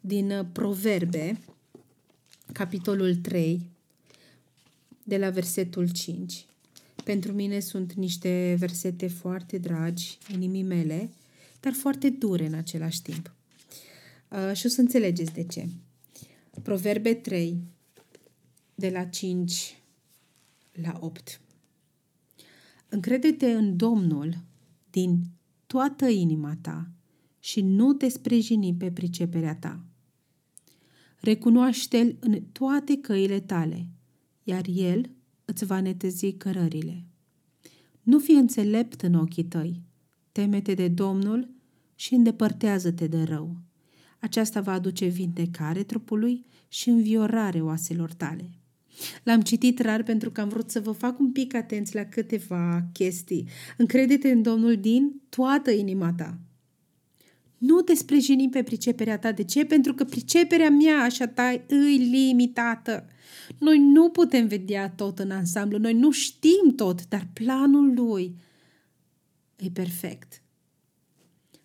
din 0.00 0.30
uh, 0.30 0.46
Proverbe, 0.52 1.40
capitolul 2.52 3.16
3, 3.16 3.70
de 5.02 5.18
la 5.18 5.30
versetul 5.30 5.90
5. 5.90 6.46
Pentru 7.04 7.32
mine 7.32 7.60
sunt 7.60 7.92
niște 7.92 8.56
versete 8.58 9.06
foarte 9.06 9.58
dragi 9.58 10.18
inimii 10.32 10.62
mele 10.62 11.10
dar 11.60 11.72
foarte 11.72 12.10
dure 12.10 12.46
în 12.46 12.54
același 12.54 13.02
timp. 13.02 13.32
Uh, 14.28 14.52
și 14.54 14.66
o 14.66 14.68
să 14.68 14.80
înțelegeți 14.80 15.32
de 15.32 15.44
ce. 15.44 15.68
Proverbe 16.62 17.14
3, 17.14 17.62
de 18.74 18.90
la 18.90 19.04
5 19.04 19.82
la 20.72 20.98
8. 21.00 21.40
Încrede-te 22.88 23.52
în 23.52 23.76
Domnul 23.76 24.38
din 24.90 25.22
toată 25.66 26.08
inima 26.08 26.56
ta 26.60 26.90
și 27.38 27.60
nu 27.60 27.92
te 27.92 28.08
sprijini 28.08 28.74
pe 28.74 28.90
priceperea 28.90 29.56
ta. 29.56 29.80
Recunoaște-L 31.20 32.16
în 32.20 32.42
toate 32.52 32.96
căile 32.96 33.40
tale, 33.40 33.86
iar 34.42 34.66
El 34.74 35.10
îți 35.44 35.64
va 35.64 35.80
netezi 35.80 36.32
cărările. 36.32 37.04
Nu 38.02 38.18
fi 38.18 38.30
înțelept 38.30 39.02
în 39.02 39.14
ochii 39.14 39.44
tăi, 39.44 39.82
temete 40.38 40.74
de 40.74 40.88
Domnul 40.88 41.48
și 41.94 42.14
îndepărtează-te 42.14 43.06
de 43.06 43.22
rău. 43.22 43.56
Aceasta 44.18 44.60
va 44.60 44.72
aduce 44.72 45.06
vindecare 45.06 45.82
trupului 45.82 46.46
și 46.68 46.88
înviorare 46.88 47.60
oaselor 47.60 48.12
tale. 48.12 48.50
L-am 49.22 49.40
citit 49.40 49.80
rar 49.80 50.02
pentru 50.02 50.30
că 50.30 50.40
am 50.40 50.48
vrut 50.48 50.70
să 50.70 50.80
vă 50.80 50.92
fac 50.92 51.18
un 51.18 51.32
pic 51.32 51.54
atenți 51.54 51.94
la 51.94 52.04
câteva 52.04 52.88
chestii. 52.92 53.48
Încrede-te 53.76 54.30
în 54.30 54.42
Domnul 54.42 54.76
din 54.76 55.20
toată 55.28 55.70
inima 55.70 56.12
ta. 56.12 56.38
Nu 57.58 57.80
te 57.80 57.94
sprijini 57.94 58.48
pe 58.48 58.62
priceperea 58.62 59.18
ta. 59.18 59.32
De 59.32 59.44
ce? 59.44 59.64
Pentru 59.64 59.94
că 59.94 60.04
priceperea 60.04 60.70
mea, 60.70 60.96
așa 60.96 61.26
ta, 61.26 61.64
îi 61.66 61.96
limitată. 61.96 63.06
Noi 63.58 63.78
nu 63.78 64.08
putem 64.08 64.46
vedea 64.46 64.90
tot 64.90 65.18
în 65.18 65.30
ansamblu, 65.30 65.78
noi 65.78 65.94
nu 65.94 66.10
știm 66.10 66.74
tot, 66.76 67.08
dar 67.08 67.28
planul 67.32 67.94
lui 67.94 68.36
e 69.58 69.70
perfect. 69.72 70.42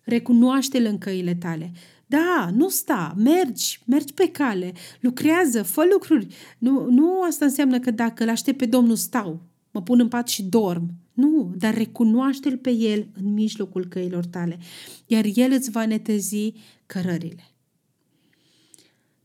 Recunoaște-l 0.00 0.84
în 0.84 0.98
căile 0.98 1.34
tale. 1.34 1.72
Da, 2.06 2.50
nu 2.54 2.68
sta, 2.68 3.14
mergi, 3.16 3.80
mergi 3.86 4.12
pe 4.12 4.30
cale, 4.30 4.72
lucrează, 5.00 5.62
fă 5.62 5.82
lucruri. 5.92 6.26
Nu, 6.58 6.90
nu 6.90 7.22
asta 7.22 7.44
înseamnă 7.44 7.78
că 7.78 7.90
dacă 7.90 8.22
îl 8.22 8.28
aștept 8.28 8.58
pe 8.58 8.66
Domnul 8.66 8.96
stau, 8.96 9.42
mă 9.70 9.82
pun 9.82 10.00
în 10.00 10.08
pat 10.08 10.28
și 10.28 10.42
dorm. 10.42 10.90
Nu, 11.12 11.54
dar 11.56 11.74
recunoaște-l 11.74 12.56
pe 12.56 12.70
El 12.70 13.08
în 13.12 13.32
mijlocul 13.32 13.86
căilor 13.86 14.24
tale, 14.24 14.58
iar 15.06 15.24
El 15.34 15.52
îți 15.52 15.70
va 15.70 15.86
netezi 15.86 16.52
cărările. 16.86 17.50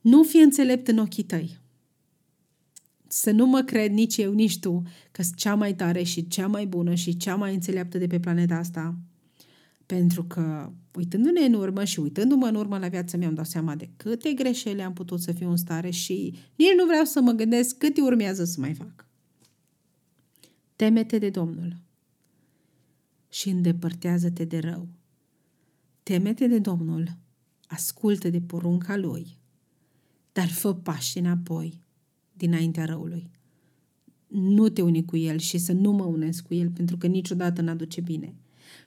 Nu 0.01 0.23
fi 0.23 0.38
înțelept 0.38 0.88
în 0.88 0.97
ochii 0.97 1.23
tăi. 1.23 1.60
Să 3.12 3.32
nu 3.32 3.45
mă 3.45 3.62
cred 3.62 3.91
nici 3.91 4.17
eu, 4.17 4.34
nici 4.34 4.60
tu, 4.60 4.82
că 5.12 5.24
sunt 5.24 5.36
cea 5.36 5.56
mai 5.56 5.76
tare 5.76 6.04
și 6.04 6.28
cea 6.28 6.48
mai 6.48 6.65
bună 6.65 6.93
și 6.93 7.17
cea 7.17 7.36
mai 7.36 7.54
înțeleaptă 7.54 7.98
de 7.98 8.08
pe 8.08 8.19
planeta 8.19 8.56
asta 8.56 8.95
Pentru 9.86 10.24
că, 10.24 10.72
uitându-ne 10.95 11.39
în 11.45 11.54
urmă 11.54 11.84
și 11.84 12.00
uitându-mă 12.00 12.48
în 12.48 12.56
urmă 12.56 12.78
la 12.78 12.88
viața 12.88 13.17
mea, 13.17 13.28
îmi 13.28 13.36
dau 13.36 13.45
seama 13.45 13.76
de 13.76 13.89
câte 13.98 14.34
greșeli 14.34 14.82
am 14.82 14.93
putut 14.93 15.22
să 15.22 15.32
fiu 15.32 15.50
în 15.50 15.58
stare 15.58 15.89
și 15.89 16.36
nici 16.56 16.74
nu 16.78 16.86
vreau 16.86 17.04
să 17.04 17.22
mă 17.22 17.32
gândesc 17.32 17.78
câte 17.78 18.02
urmează 18.02 18.43
să 18.43 18.60
mai 18.60 18.74
fac. 18.74 19.08
Temete 20.76 21.17
de 21.17 21.30
Domnul 21.30 21.76
și 23.30 23.50
îndepărtează-te 23.50 24.45
de 24.45 24.60
rău. 24.60 24.88
Temete 26.04 26.48
de 26.48 26.60
Domnul, 26.60 27.17
ascultă 27.67 28.30
de 28.30 28.41
porunca 28.41 28.98
Lui, 28.98 29.38
dar 30.32 30.48
fă 30.48 30.74
pași 30.74 31.17
înapoi 31.17 31.88
dinaintea 32.39 32.86
răului. 32.86 33.30
Nu 34.28 34.69
te 34.69 34.82
uni 34.82 35.06
cu 35.06 35.17
El 35.17 35.38
și 35.38 35.58
să 35.58 35.73
nu 35.73 35.91
mă 35.91 36.04
unesc 36.04 36.43
cu 36.43 36.54
El, 36.54 36.69
pentru 36.69 36.97
că 36.97 37.08
niciodată 37.08 37.62
n-aduce 37.62 38.02
bine. 38.02 38.36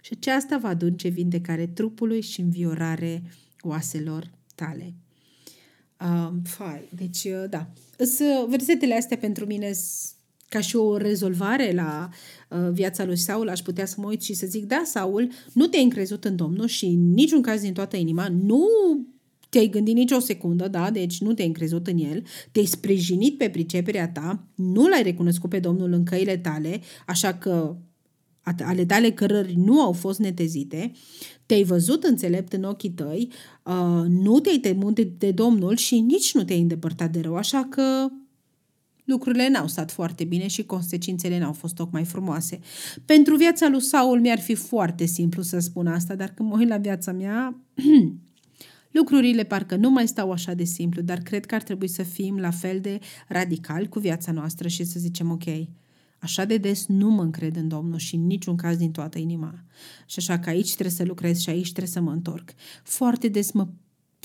Și 0.01 0.12
aceasta 0.17 0.59
va 0.59 0.69
aduce 0.69 1.09
vindecare 1.09 1.67
trupului 1.67 2.21
și 2.21 2.41
înviorare 2.41 3.23
oaselor 3.61 4.31
tale. 4.55 4.95
Uh, 6.01 6.33
fai. 6.45 6.88
Deci, 6.95 7.25
uh, 7.25 7.45
da. 7.51 7.71
Uh, 7.99 8.47
versetele 8.49 8.95
astea 8.95 9.17
pentru 9.17 9.47
mine 9.47 9.71
ca 10.49 10.61
și 10.61 10.77
o 10.77 10.97
rezolvare 10.97 11.73
la 11.73 12.09
uh, 12.49 12.71
viața 12.73 13.05
lui 13.05 13.17
Saul, 13.17 13.49
aș 13.49 13.61
putea 13.61 13.87
să 13.87 13.95
mă 13.99 14.07
uit 14.07 14.23
și 14.23 14.35
să 14.35 14.47
zic, 14.47 14.65
da, 14.65 14.83
Saul, 14.85 15.31
nu 15.53 15.67
te-ai 15.67 15.83
încrezut 15.83 16.25
în 16.25 16.37
Domnul 16.37 16.67
și 16.67 16.85
în 16.85 17.12
niciun 17.12 17.43
caz 17.43 17.61
din 17.61 17.73
toată 17.73 17.97
inima, 17.97 18.29
nu 18.29 18.67
te-ai 19.53 19.69
gândit 19.69 19.95
nicio 19.95 20.19
secundă, 20.19 20.69
da, 20.69 20.91
deci 20.91 21.21
nu 21.21 21.33
te-ai 21.35 21.47
încrezut 21.47 21.87
în 21.87 21.99
el, 21.99 22.23
te-ai 22.53 22.65
sprijinit 22.65 23.38
pe 23.38 23.49
priceperea 23.49 24.09
ta, 24.09 24.45
nu 24.55 24.88
l-ai 24.88 25.03
recunoscut 25.03 25.51
pe 25.51 25.59
Domnul 25.59 25.93
în 25.93 26.05
căile 26.05 26.37
tale, 26.37 26.81
așa 27.07 27.35
că 27.35 27.77
ale 28.43 28.85
tale 28.85 29.11
cărări 29.11 29.55
nu 29.57 29.81
au 29.81 29.93
fost 29.93 30.19
netezite, 30.19 30.93
te-ai 31.47 31.62
văzut 31.62 32.05
înțelept 32.05 32.53
în 32.53 32.65
ochii 32.65 32.91
tăi, 32.91 33.29
uh, 33.65 34.05
nu 34.09 34.41
te-ai 34.41 34.59
temut 34.59 34.95
de, 34.95 35.12
de 35.19 35.31
Domnul 35.31 35.77
și 35.77 36.01
nici 36.01 36.35
nu 36.35 36.45
te-ai 36.45 36.61
îndepărtat 36.61 37.11
de 37.11 37.21
rău, 37.21 37.37
așa 37.37 37.67
că 37.71 38.09
lucrurile 39.05 39.49
n-au 39.49 39.67
stat 39.67 39.91
foarte 39.91 40.25
bine 40.25 40.47
și 40.47 40.65
consecințele 40.65 41.38
n-au 41.38 41.53
fost 41.53 41.75
tocmai 41.75 42.05
frumoase. 42.05 42.61
Pentru 43.05 43.37
viața 43.37 43.69
lui 43.69 43.83
Saul 43.83 44.21
mi-ar 44.21 44.41
fi 44.41 44.55
foarte 44.55 45.05
simplu 45.05 45.43
să 45.43 45.59
spun 45.59 45.87
asta, 45.87 46.15
dar 46.15 46.29
când 46.29 46.49
mă 46.49 46.57
uit 46.59 46.69
la 46.69 46.77
viața 46.77 47.12
mea, 47.12 47.61
lucrurile 48.92 49.42
parcă 49.44 49.76
nu 49.76 49.90
mai 49.90 50.09
stau 50.09 50.31
așa 50.31 50.55
de 50.55 50.64
simplu, 50.64 51.02
dar 51.02 51.18
cred 51.18 51.46
că 51.46 51.55
ar 51.55 51.62
trebui 51.62 51.88
să 51.88 52.02
fim 52.02 52.38
la 52.38 52.50
fel 52.50 52.81
de 52.81 52.98
radical 53.28 53.87
cu 53.87 53.98
viața 53.98 54.33
noastră 54.33 54.68
și 54.68 54.85
să 54.85 54.98
zicem 54.98 55.31
ok, 55.31 55.44
Așa 56.22 56.44
de 56.44 56.57
des 56.57 56.87
nu 56.87 57.11
mă 57.11 57.22
încred 57.22 57.57
în 57.57 57.68
Domnul 57.68 57.98
și 57.98 58.14
în 58.14 58.26
niciun 58.26 58.57
caz 58.57 58.76
din 58.76 58.90
toată 58.90 59.18
inima. 59.18 59.64
Și 60.07 60.18
așa 60.18 60.38
că 60.38 60.48
aici 60.48 60.72
trebuie 60.72 60.94
să 60.94 61.05
lucrez 61.05 61.38
și 61.38 61.50
aici 61.50 61.68
trebuie 61.68 61.92
să 61.92 62.00
mă 62.00 62.11
întorc. 62.11 62.50
Foarte 62.83 63.28
des 63.28 63.52
mă 63.52 63.68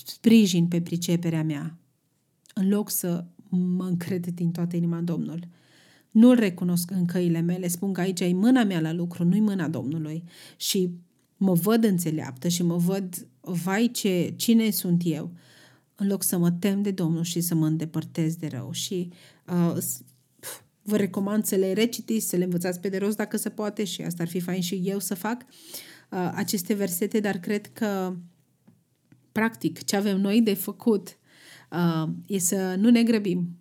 sprijin 0.05 0.67
pe 0.67 0.81
priceperea 0.81 1.43
mea, 1.43 1.77
în 2.53 2.69
loc 2.69 2.89
să 2.89 3.25
mă 3.49 3.85
încred 3.85 4.25
din 4.25 4.51
toată 4.51 4.75
inima 4.75 4.97
în 4.97 5.05
Domnul. 5.05 5.47
Nu-L 6.11 6.35
recunosc 6.35 6.91
în 6.91 7.05
căile 7.05 7.39
mele, 7.39 7.67
spun 7.67 7.93
că 7.93 8.01
aici 8.01 8.19
e 8.19 8.33
mâna 8.33 8.63
mea 8.63 8.79
la 8.79 8.93
lucru, 8.93 9.23
nu-i 9.23 9.39
mâna 9.39 9.67
Domnului. 9.67 10.23
Și 10.57 10.91
mă 11.37 11.53
văd 11.53 11.83
înțeleaptă 11.83 12.47
și 12.47 12.63
mă 12.63 12.77
văd, 12.77 13.27
vai 13.47 13.91
ce, 13.93 14.33
cine 14.35 14.69
sunt 14.69 15.01
eu, 15.05 15.31
în 15.95 16.07
loc 16.07 16.23
să 16.23 16.37
mă 16.37 16.51
tem 16.51 16.81
de 16.81 16.91
Domnul 16.91 17.23
și 17.23 17.41
să 17.41 17.55
mă 17.55 17.65
îndepărtez 17.65 18.35
de 18.35 18.47
rău. 18.47 18.71
Și 18.71 19.11
uh, 19.47 19.77
vă 20.81 20.97
recomand 20.97 21.45
să 21.45 21.55
le 21.55 21.73
recitiți, 21.73 22.27
să 22.27 22.35
le 22.35 22.43
învățați 22.43 22.79
pe 22.79 22.89
de 22.89 22.97
rost 22.97 23.17
dacă 23.17 23.37
se 23.37 23.49
poate 23.49 23.83
și 23.83 24.01
asta 24.01 24.23
ar 24.23 24.29
fi 24.29 24.39
fain 24.39 24.61
și 24.61 24.81
eu 24.83 24.99
să 24.99 25.15
fac 25.15 25.45
uh, 26.09 26.31
aceste 26.33 26.73
versete, 26.73 27.19
dar 27.19 27.37
cred 27.37 27.67
că 27.73 28.15
practic 29.31 29.83
ce 29.83 29.95
avem 29.95 30.21
noi 30.21 30.41
de 30.41 30.53
făcut 30.53 31.17
uh, 31.71 32.09
e 32.27 32.39
să 32.39 32.75
nu 32.79 32.89
ne 32.89 33.03
grăbim 33.03 33.57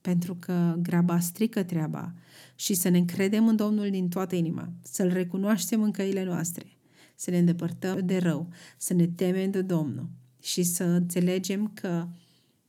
pentru 0.00 0.36
că 0.40 0.76
graba 0.82 1.18
strică 1.20 1.62
treaba 1.62 2.14
și 2.54 2.74
să 2.74 2.88
ne 2.88 2.98
încredem 2.98 3.48
în 3.48 3.56
Domnul 3.56 3.90
din 3.90 4.08
toată 4.08 4.34
inima, 4.34 4.72
să-L 4.82 5.12
recunoaștem 5.12 5.82
în 5.82 5.90
căile 5.90 6.24
noastre, 6.24 6.75
să 7.16 7.30
ne 7.30 7.38
îndepărtăm 7.38 8.06
de 8.06 8.16
rău, 8.16 8.48
să 8.76 8.94
ne 8.94 9.06
temem 9.06 9.50
de 9.50 9.62
Domnul 9.62 10.08
și 10.42 10.62
să 10.62 10.84
înțelegem 10.84 11.70
că 11.74 12.08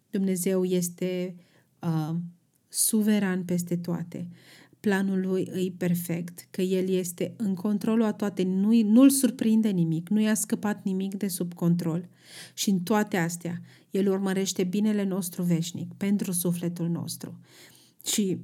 Dumnezeu 0.09 0.63
este 0.63 1.35
uh, 1.79 2.15
suveran 2.67 3.43
peste 3.43 3.77
toate. 3.77 4.27
Planul 4.79 5.19
lui 5.19 5.49
îi 5.51 5.71
perfect, 5.77 6.47
că 6.51 6.61
el 6.61 6.89
este 6.89 7.33
în 7.37 7.55
controlul 7.55 8.05
a 8.05 8.13
toate, 8.13 8.43
nu, 8.43 8.81
nu-l 8.81 9.09
surprinde 9.09 9.69
nimic, 9.69 10.09
nu 10.09 10.21
i-a 10.21 10.33
scăpat 10.33 10.83
nimic 10.83 11.13
de 11.13 11.27
sub 11.27 11.53
control. 11.53 12.09
Și 12.53 12.69
în 12.69 12.79
toate 12.79 13.17
astea, 13.17 13.61
el 13.91 14.07
urmărește 14.07 14.63
binele 14.63 15.03
nostru 15.03 15.43
veșnic 15.43 15.93
pentru 15.93 16.31
sufletul 16.31 16.89
nostru. 16.89 17.39
Și 18.05 18.37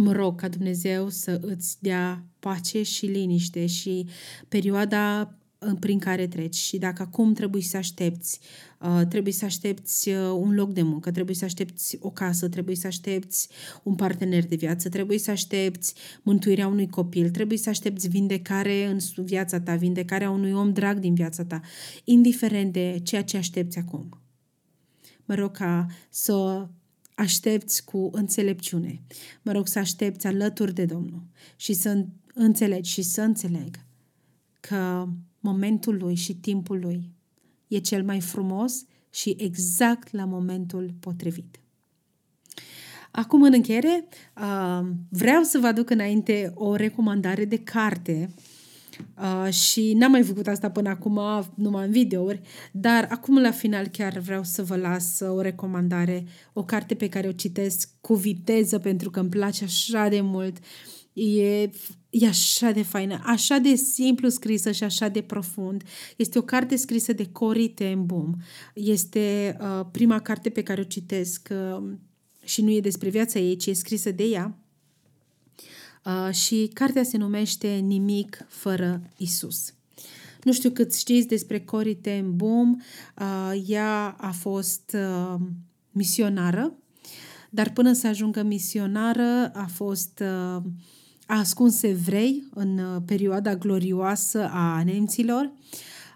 mă 0.00 0.12
rog 0.12 0.40
ca 0.40 0.48
Dumnezeu 0.48 1.08
să 1.08 1.40
îți 1.42 1.76
dea 1.80 2.24
pace 2.38 2.82
și 2.82 3.06
liniște 3.06 3.66
și 3.66 4.06
perioada 4.48 5.34
prin 5.80 5.98
care 5.98 6.26
treci 6.26 6.54
și 6.54 6.78
dacă 6.78 7.02
acum 7.02 7.32
trebuie 7.32 7.62
să 7.62 7.76
aștepți, 7.76 8.40
uh, 8.80 9.00
trebuie 9.08 9.32
să 9.32 9.44
aștepți 9.44 10.08
uh, 10.08 10.16
un 10.16 10.54
loc 10.54 10.72
de 10.72 10.82
muncă, 10.82 11.10
trebuie 11.10 11.36
să 11.36 11.44
aștepți 11.44 11.98
o 12.00 12.10
casă, 12.10 12.48
trebuie 12.48 12.76
să 12.76 12.86
aștepți 12.86 13.48
un 13.82 13.94
partener 13.94 14.46
de 14.46 14.56
viață, 14.56 14.88
trebuie 14.88 15.18
să 15.18 15.30
aștepți 15.30 15.94
mântuirea 16.22 16.66
unui 16.66 16.88
copil, 16.88 17.30
trebuie 17.30 17.58
să 17.58 17.68
aștepți 17.68 18.08
vindecare 18.08 18.86
în 18.86 19.24
viața 19.24 19.60
ta, 19.60 19.74
vindecarea 19.74 20.30
unui 20.30 20.52
om 20.52 20.72
drag 20.72 20.98
din 20.98 21.14
viața 21.14 21.44
ta, 21.44 21.60
indiferent 22.04 22.72
de 22.72 23.00
ceea 23.02 23.24
ce 23.24 23.36
aștepți 23.36 23.78
acum. 23.78 24.08
Mă 25.24 25.34
rog 25.34 25.50
ca 25.50 25.86
să 26.10 26.68
aștepți 27.20 27.84
cu 27.84 28.08
înțelepciune. 28.12 29.02
Mă 29.42 29.52
rog 29.52 29.66
să 29.66 29.78
aștepți 29.78 30.26
alături 30.26 30.74
de 30.74 30.84
Domnul 30.84 31.22
și 31.56 31.72
să 31.72 32.06
înțelegi 32.34 32.90
și 32.90 33.02
să 33.02 33.22
înțeleg 33.22 33.76
că 34.60 35.08
momentul 35.40 35.96
lui 35.96 36.14
și 36.14 36.34
timpul 36.34 36.78
lui 36.78 37.10
e 37.68 37.78
cel 37.78 38.04
mai 38.04 38.20
frumos 38.20 38.84
și 39.10 39.36
exact 39.38 40.12
la 40.12 40.24
momentul 40.24 40.94
potrivit. 41.00 41.60
Acum, 43.10 43.42
în 43.42 43.52
încheiere, 43.52 44.08
vreau 45.08 45.42
să 45.42 45.58
vă 45.58 45.66
aduc 45.66 45.90
înainte 45.90 46.52
o 46.54 46.74
recomandare 46.74 47.44
de 47.44 47.58
carte 47.58 48.34
și 49.50 49.92
n-am 49.94 50.10
mai 50.10 50.22
făcut 50.22 50.46
asta 50.46 50.70
până 50.70 50.88
acum, 50.88 51.20
numai 51.54 51.84
în 51.84 51.90
videouri, 51.90 52.40
dar 52.72 53.06
acum 53.10 53.40
la 53.40 53.50
final 53.50 53.86
chiar 53.86 54.18
vreau 54.18 54.44
să 54.44 54.62
vă 54.62 54.76
las 54.76 55.20
o 55.20 55.40
recomandare, 55.40 56.26
o 56.52 56.64
carte 56.64 56.94
pe 56.94 57.08
care 57.08 57.28
o 57.28 57.32
citesc 57.32 57.88
cu 58.00 58.14
viteză 58.14 58.78
pentru 58.78 59.10
că 59.10 59.20
îmi 59.20 59.28
place 59.28 59.64
așa 59.64 60.08
de 60.08 60.20
mult. 60.20 60.58
E 61.12 61.70
E 62.10 62.26
așa 62.26 62.70
de 62.70 62.82
faină, 62.82 63.20
așa 63.24 63.58
de 63.58 63.74
simplu 63.74 64.28
scrisă 64.28 64.72
și 64.72 64.84
așa 64.84 65.08
de 65.08 65.20
profund. 65.20 65.82
Este 66.16 66.38
o 66.38 66.42
carte 66.42 66.76
scrisă 66.76 67.12
de 67.12 67.28
Cory 67.32 67.68
Ten 67.68 68.06
Boom. 68.06 68.34
Este 68.74 69.56
uh, 69.60 69.86
prima 69.92 70.20
carte 70.20 70.48
pe 70.48 70.62
care 70.62 70.80
o 70.80 70.84
citesc 70.84 71.48
uh, 71.50 71.82
și 72.44 72.62
nu 72.62 72.70
e 72.70 72.80
despre 72.80 73.08
viața 73.08 73.38
ei, 73.38 73.56
ci 73.56 73.66
e 73.66 73.72
scrisă 73.72 74.10
de 74.10 74.24
ea. 74.24 74.59
Uh, 76.04 76.34
și 76.34 76.70
cartea 76.74 77.02
se 77.02 77.16
numește 77.16 77.68
Nimic 77.68 78.44
fără 78.48 79.02
Isus. 79.16 79.74
Nu 80.42 80.52
știu 80.52 80.70
cât 80.70 80.94
știți 80.94 81.28
despre 81.28 81.60
Cory 81.60 81.94
Ten 81.94 82.36
Boom. 82.36 82.76
Uh, 83.18 83.62
ea 83.66 84.08
a 84.08 84.30
fost 84.30 84.96
uh, 84.96 85.40
misionară, 85.90 86.72
dar 87.50 87.70
până 87.70 87.92
să 87.92 88.06
ajungă 88.06 88.42
misionară 88.42 89.50
a 89.54 89.66
fost 89.66 90.22
uh, 90.56 90.62
a 91.30 91.38
ascuns 91.38 91.82
evrei 91.82 92.48
în 92.54 92.78
uh, 92.78 93.02
perioada 93.06 93.56
glorioasă 93.56 94.48
a 94.52 94.82
nemților, 94.84 95.52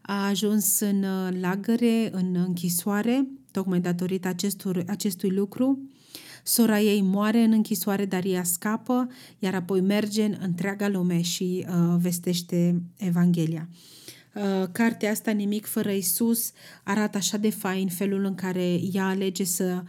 a 0.02 0.26
ajuns 0.26 0.80
în 0.80 1.02
uh, 1.02 1.36
lagăre, 1.40 2.10
în 2.12 2.34
închisoare, 2.46 3.28
tocmai 3.50 3.80
datorită 3.80 4.28
acestor, 4.28 4.84
acestui 4.86 5.30
lucru. 5.30 5.78
Sora 6.46 6.80
ei 6.80 7.00
moare 7.00 7.38
în 7.38 7.52
închisoare, 7.52 8.04
dar 8.04 8.24
ea 8.24 8.42
scapă, 8.42 9.08
iar 9.38 9.54
apoi 9.54 9.80
merge 9.80 10.24
în 10.24 10.36
întreaga 10.40 10.88
lume 10.88 11.20
și 11.20 11.66
uh, 11.68 11.96
vestește 12.00 12.82
Evanghelia. 12.96 13.68
Uh, 14.34 14.68
cartea 14.72 15.10
asta, 15.10 15.30
Nimic 15.30 15.66
fără 15.66 15.90
Isus, 15.90 16.52
arată 16.82 17.16
așa 17.16 17.36
de 17.36 17.50
fain 17.50 17.88
felul 17.88 18.24
în 18.24 18.34
care 18.34 18.80
ea 18.92 19.06
alege 19.06 19.44
să 19.44 19.82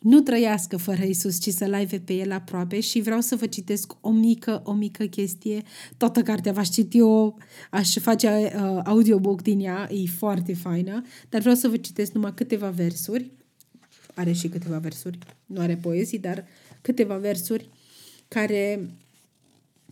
nu 0.00 0.20
trăiască 0.20 0.76
fără 0.76 1.02
Isus, 1.02 1.40
ci 1.40 1.48
să-L 1.48 1.72
ai 1.72 1.86
pe 1.86 2.12
El 2.12 2.32
aproape 2.32 2.80
și 2.80 3.00
vreau 3.00 3.20
să 3.20 3.36
vă 3.36 3.46
citesc 3.46 3.92
o 4.00 4.10
mică, 4.10 4.62
o 4.64 4.72
mică 4.72 5.04
chestie. 5.04 5.62
Toată 5.96 6.22
cartea 6.22 6.52
v-aș 6.52 6.68
citi 6.68 6.98
eu, 6.98 7.38
aș 7.70 7.96
face 7.96 8.28
uh, 8.28 8.80
audiobook 8.84 9.42
din 9.42 9.60
ea, 9.60 9.88
e 9.92 10.06
foarte 10.18 10.54
faină, 10.54 11.02
dar 11.28 11.40
vreau 11.40 11.56
să 11.56 11.68
vă 11.68 11.76
citesc 11.76 12.12
numai 12.12 12.34
câteva 12.34 12.68
versuri. 12.68 13.30
Are 14.20 14.32
și 14.32 14.48
câteva 14.48 14.78
versuri, 14.78 15.18
nu 15.46 15.60
are 15.60 15.76
poezii, 15.76 16.18
dar 16.18 16.46
câteva 16.80 17.16
versuri 17.16 17.68
care 18.28 18.90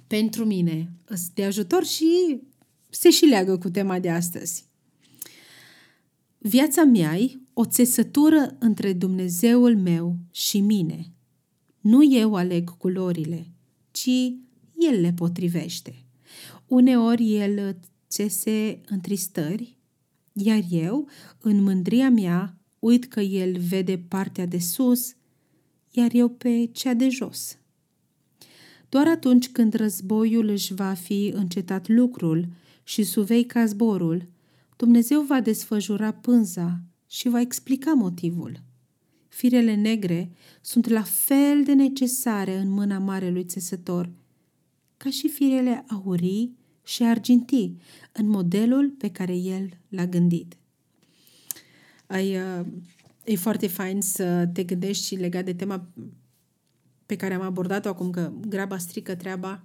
pentru 0.06 0.44
mine 0.44 0.90
sunt 1.06 1.30
de 1.34 1.44
ajutor 1.44 1.84
și 1.84 2.40
se 2.90 3.10
și 3.10 3.24
leagă 3.24 3.58
cu 3.58 3.70
tema 3.70 3.98
de 3.98 4.10
astăzi. 4.10 4.64
Viața 6.38 6.84
mea 6.84 7.16
e 7.16 7.38
o 7.52 7.64
țesătură 7.64 8.56
între 8.58 8.92
Dumnezeul 8.92 9.76
meu 9.76 10.16
și 10.30 10.60
mine. 10.60 11.12
Nu 11.80 12.14
eu 12.14 12.34
aleg 12.34 12.76
culorile, 12.76 13.46
ci 13.90 14.08
El 14.78 15.00
le 15.00 15.12
potrivește. 15.12 16.04
Uneori 16.66 17.34
El 17.36 17.78
țese 18.08 18.80
întristări, 18.88 19.78
iar 20.32 20.62
eu, 20.70 21.08
în 21.40 21.62
mândria 21.62 22.10
mea, 22.10 22.57
uit 22.78 23.04
că 23.04 23.20
El 23.20 23.58
vede 23.58 23.98
partea 23.98 24.46
de 24.46 24.58
sus, 24.58 25.14
iar 25.90 26.10
eu 26.12 26.28
pe 26.28 26.68
cea 26.72 26.94
de 26.94 27.08
jos. 27.08 27.58
Doar 28.88 29.06
atunci 29.06 29.48
când 29.48 29.74
războiul 29.74 30.48
își 30.48 30.74
va 30.74 30.92
fi 30.92 31.32
încetat 31.34 31.88
lucrul 31.88 32.48
și 32.82 33.02
suvei 33.02 33.44
ca 33.44 33.66
zborul, 33.66 34.28
Dumnezeu 34.76 35.22
va 35.22 35.40
desfăjura 35.40 36.12
pânza 36.12 36.80
și 37.06 37.28
va 37.28 37.40
explica 37.40 37.92
motivul. 37.92 38.62
Firele 39.28 39.74
negre 39.74 40.30
sunt 40.60 40.88
la 40.88 41.02
fel 41.02 41.64
de 41.64 41.72
necesare 41.72 42.56
în 42.56 42.70
mâna 42.70 42.98
marelui 42.98 43.44
țesător, 43.44 44.10
ca 44.96 45.10
și 45.10 45.28
firele 45.28 45.84
aurii 45.88 46.56
și 46.84 47.02
argintii, 47.02 47.80
în 48.12 48.28
modelul 48.28 48.90
pe 48.90 49.10
care 49.10 49.36
el 49.36 49.68
l-a 49.88 50.06
gândit. 50.06 50.57
Ai, 52.08 52.36
uh, 52.36 52.66
e 53.24 53.36
foarte 53.36 53.66
fain 53.66 54.00
să 54.00 54.48
te 54.52 54.64
gândești 54.64 55.04
și 55.04 55.14
legat 55.14 55.44
de 55.44 55.54
tema 55.54 55.88
pe 57.06 57.16
care 57.16 57.34
am 57.34 57.42
abordat-o 57.42 57.88
acum, 57.88 58.10
că 58.10 58.32
graba 58.48 58.78
strică 58.78 59.14
treaba, 59.14 59.64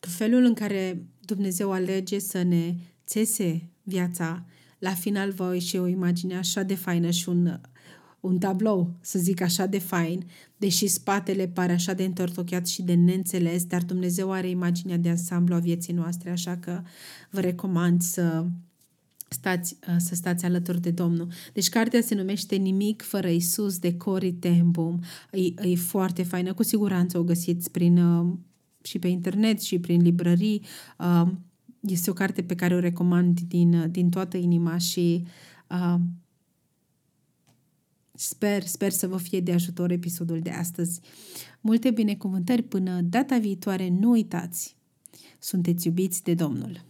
că 0.00 0.08
felul 0.08 0.44
în 0.44 0.54
care 0.54 1.06
Dumnezeu 1.20 1.72
alege 1.72 2.18
să 2.18 2.42
ne 2.42 2.74
țese 3.06 3.68
viața, 3.82 4.44
la 4.78 4.90
final 4.90 5.32
va 5.32 5.54
ieși 5.54 5.76
o 5.76 5.86
imagine 5.86 6.36
așa 6.36 6.62
de 6.62 6.74
faină 6.74 7.10
și 7.10 7.28
un, 7.28 7.60
un 8.20 8.38
tablou, 8.38 8.94
să 9.00 9.18
zic 9.18 9.40
așa 9.40 9.66
de 9.66 9.78
fain, 9.78 10.26
deși 10.56 10.86
spatele 10.86 11.48
pare 11.48 11.72
așa 11.72 11.92
de 11.92 12.04
întortocheat 12.04 12.66
și 12.66 12.82
de 12.82 12.94
neînțeles, 12.94 13.64
dar 13.64 13.82
Dumnezeu 13.82 14.32
are 14.32 14.48
imaginea 14.48 14.96
de 14.96 15.08
ansamblu 15.08 15.54
a 15.54 15.58
vieții 15.58 15.92
noastre, 15.92 16.30
așa 16.30 16.56
că 16.56 16.82
vă 17.30 17.40
recomand 17.40 18.02
să 18.02 18.46
stați, 19.28 19.78
să 19.96 20.14
stați 20.14 20.44
alături 20.44 20.80
de 20.80 20.90
Domnul. 20.90 21.28
Deci 21.52 21.68
cartea 21.68 22.00
se 22.00 22.14
numește 22.14 22.56
Nimic 22.56 23.02
fără 23.02 23.28
Isus 23.28 23.78
de 23.78 23.96
Cory 23.96 24.32
Tenboom. 24.32 24.98
E, 25.30 25.68
e 25.68 25.76
foarte 25.76 26.22
faină, 26.22 26.54
cu 26.54 26.62
siguranță 26.62 27.18
o 27.18 27.24
găsiți 27.24 27.70
prin, 27.70 28.00
și 28.82 28.98
pe 28.98 29.08
internet 29.08 29.60
și 29.60 29.78
prin 29.78 30.02
librării. 30.02 30.62
Este 31.80 32.10
o 32.10 32.12
carte 32.12 32.42
pe 32.42 32.54
care 32.54 32.74
o 32.74 32.78
recomand 32.78 33.40
din, 33.40 33.90
din 33.90 34.10
toată 34.10 34.36
inima 34.36 34.78
și 34.78 35.26
uh, 35.70 36.00
sper, 38.14 38.62
sper 38.62 38.90
să 38.90 39.06
vă 39.06 39.16
fie 39.16 39.40
de 39.40 39.52
ajutor 39.52 39.90
episodul 39.90 40.40
de 40.40 40.50
astăzi. 40.50 41.00
Multe 41.60 41.90
binecuvântări 41.90 42.62
până 42.62 43.00
data 43.00 43.38
viitoare, 43.38 43.88
nu 43.88 44.10
uitați, 44.10 44.76
sunteți 45.38 45.86
iubiți 45.86 46.22
de 46.22 46.34
Domnul. 46.34 46.84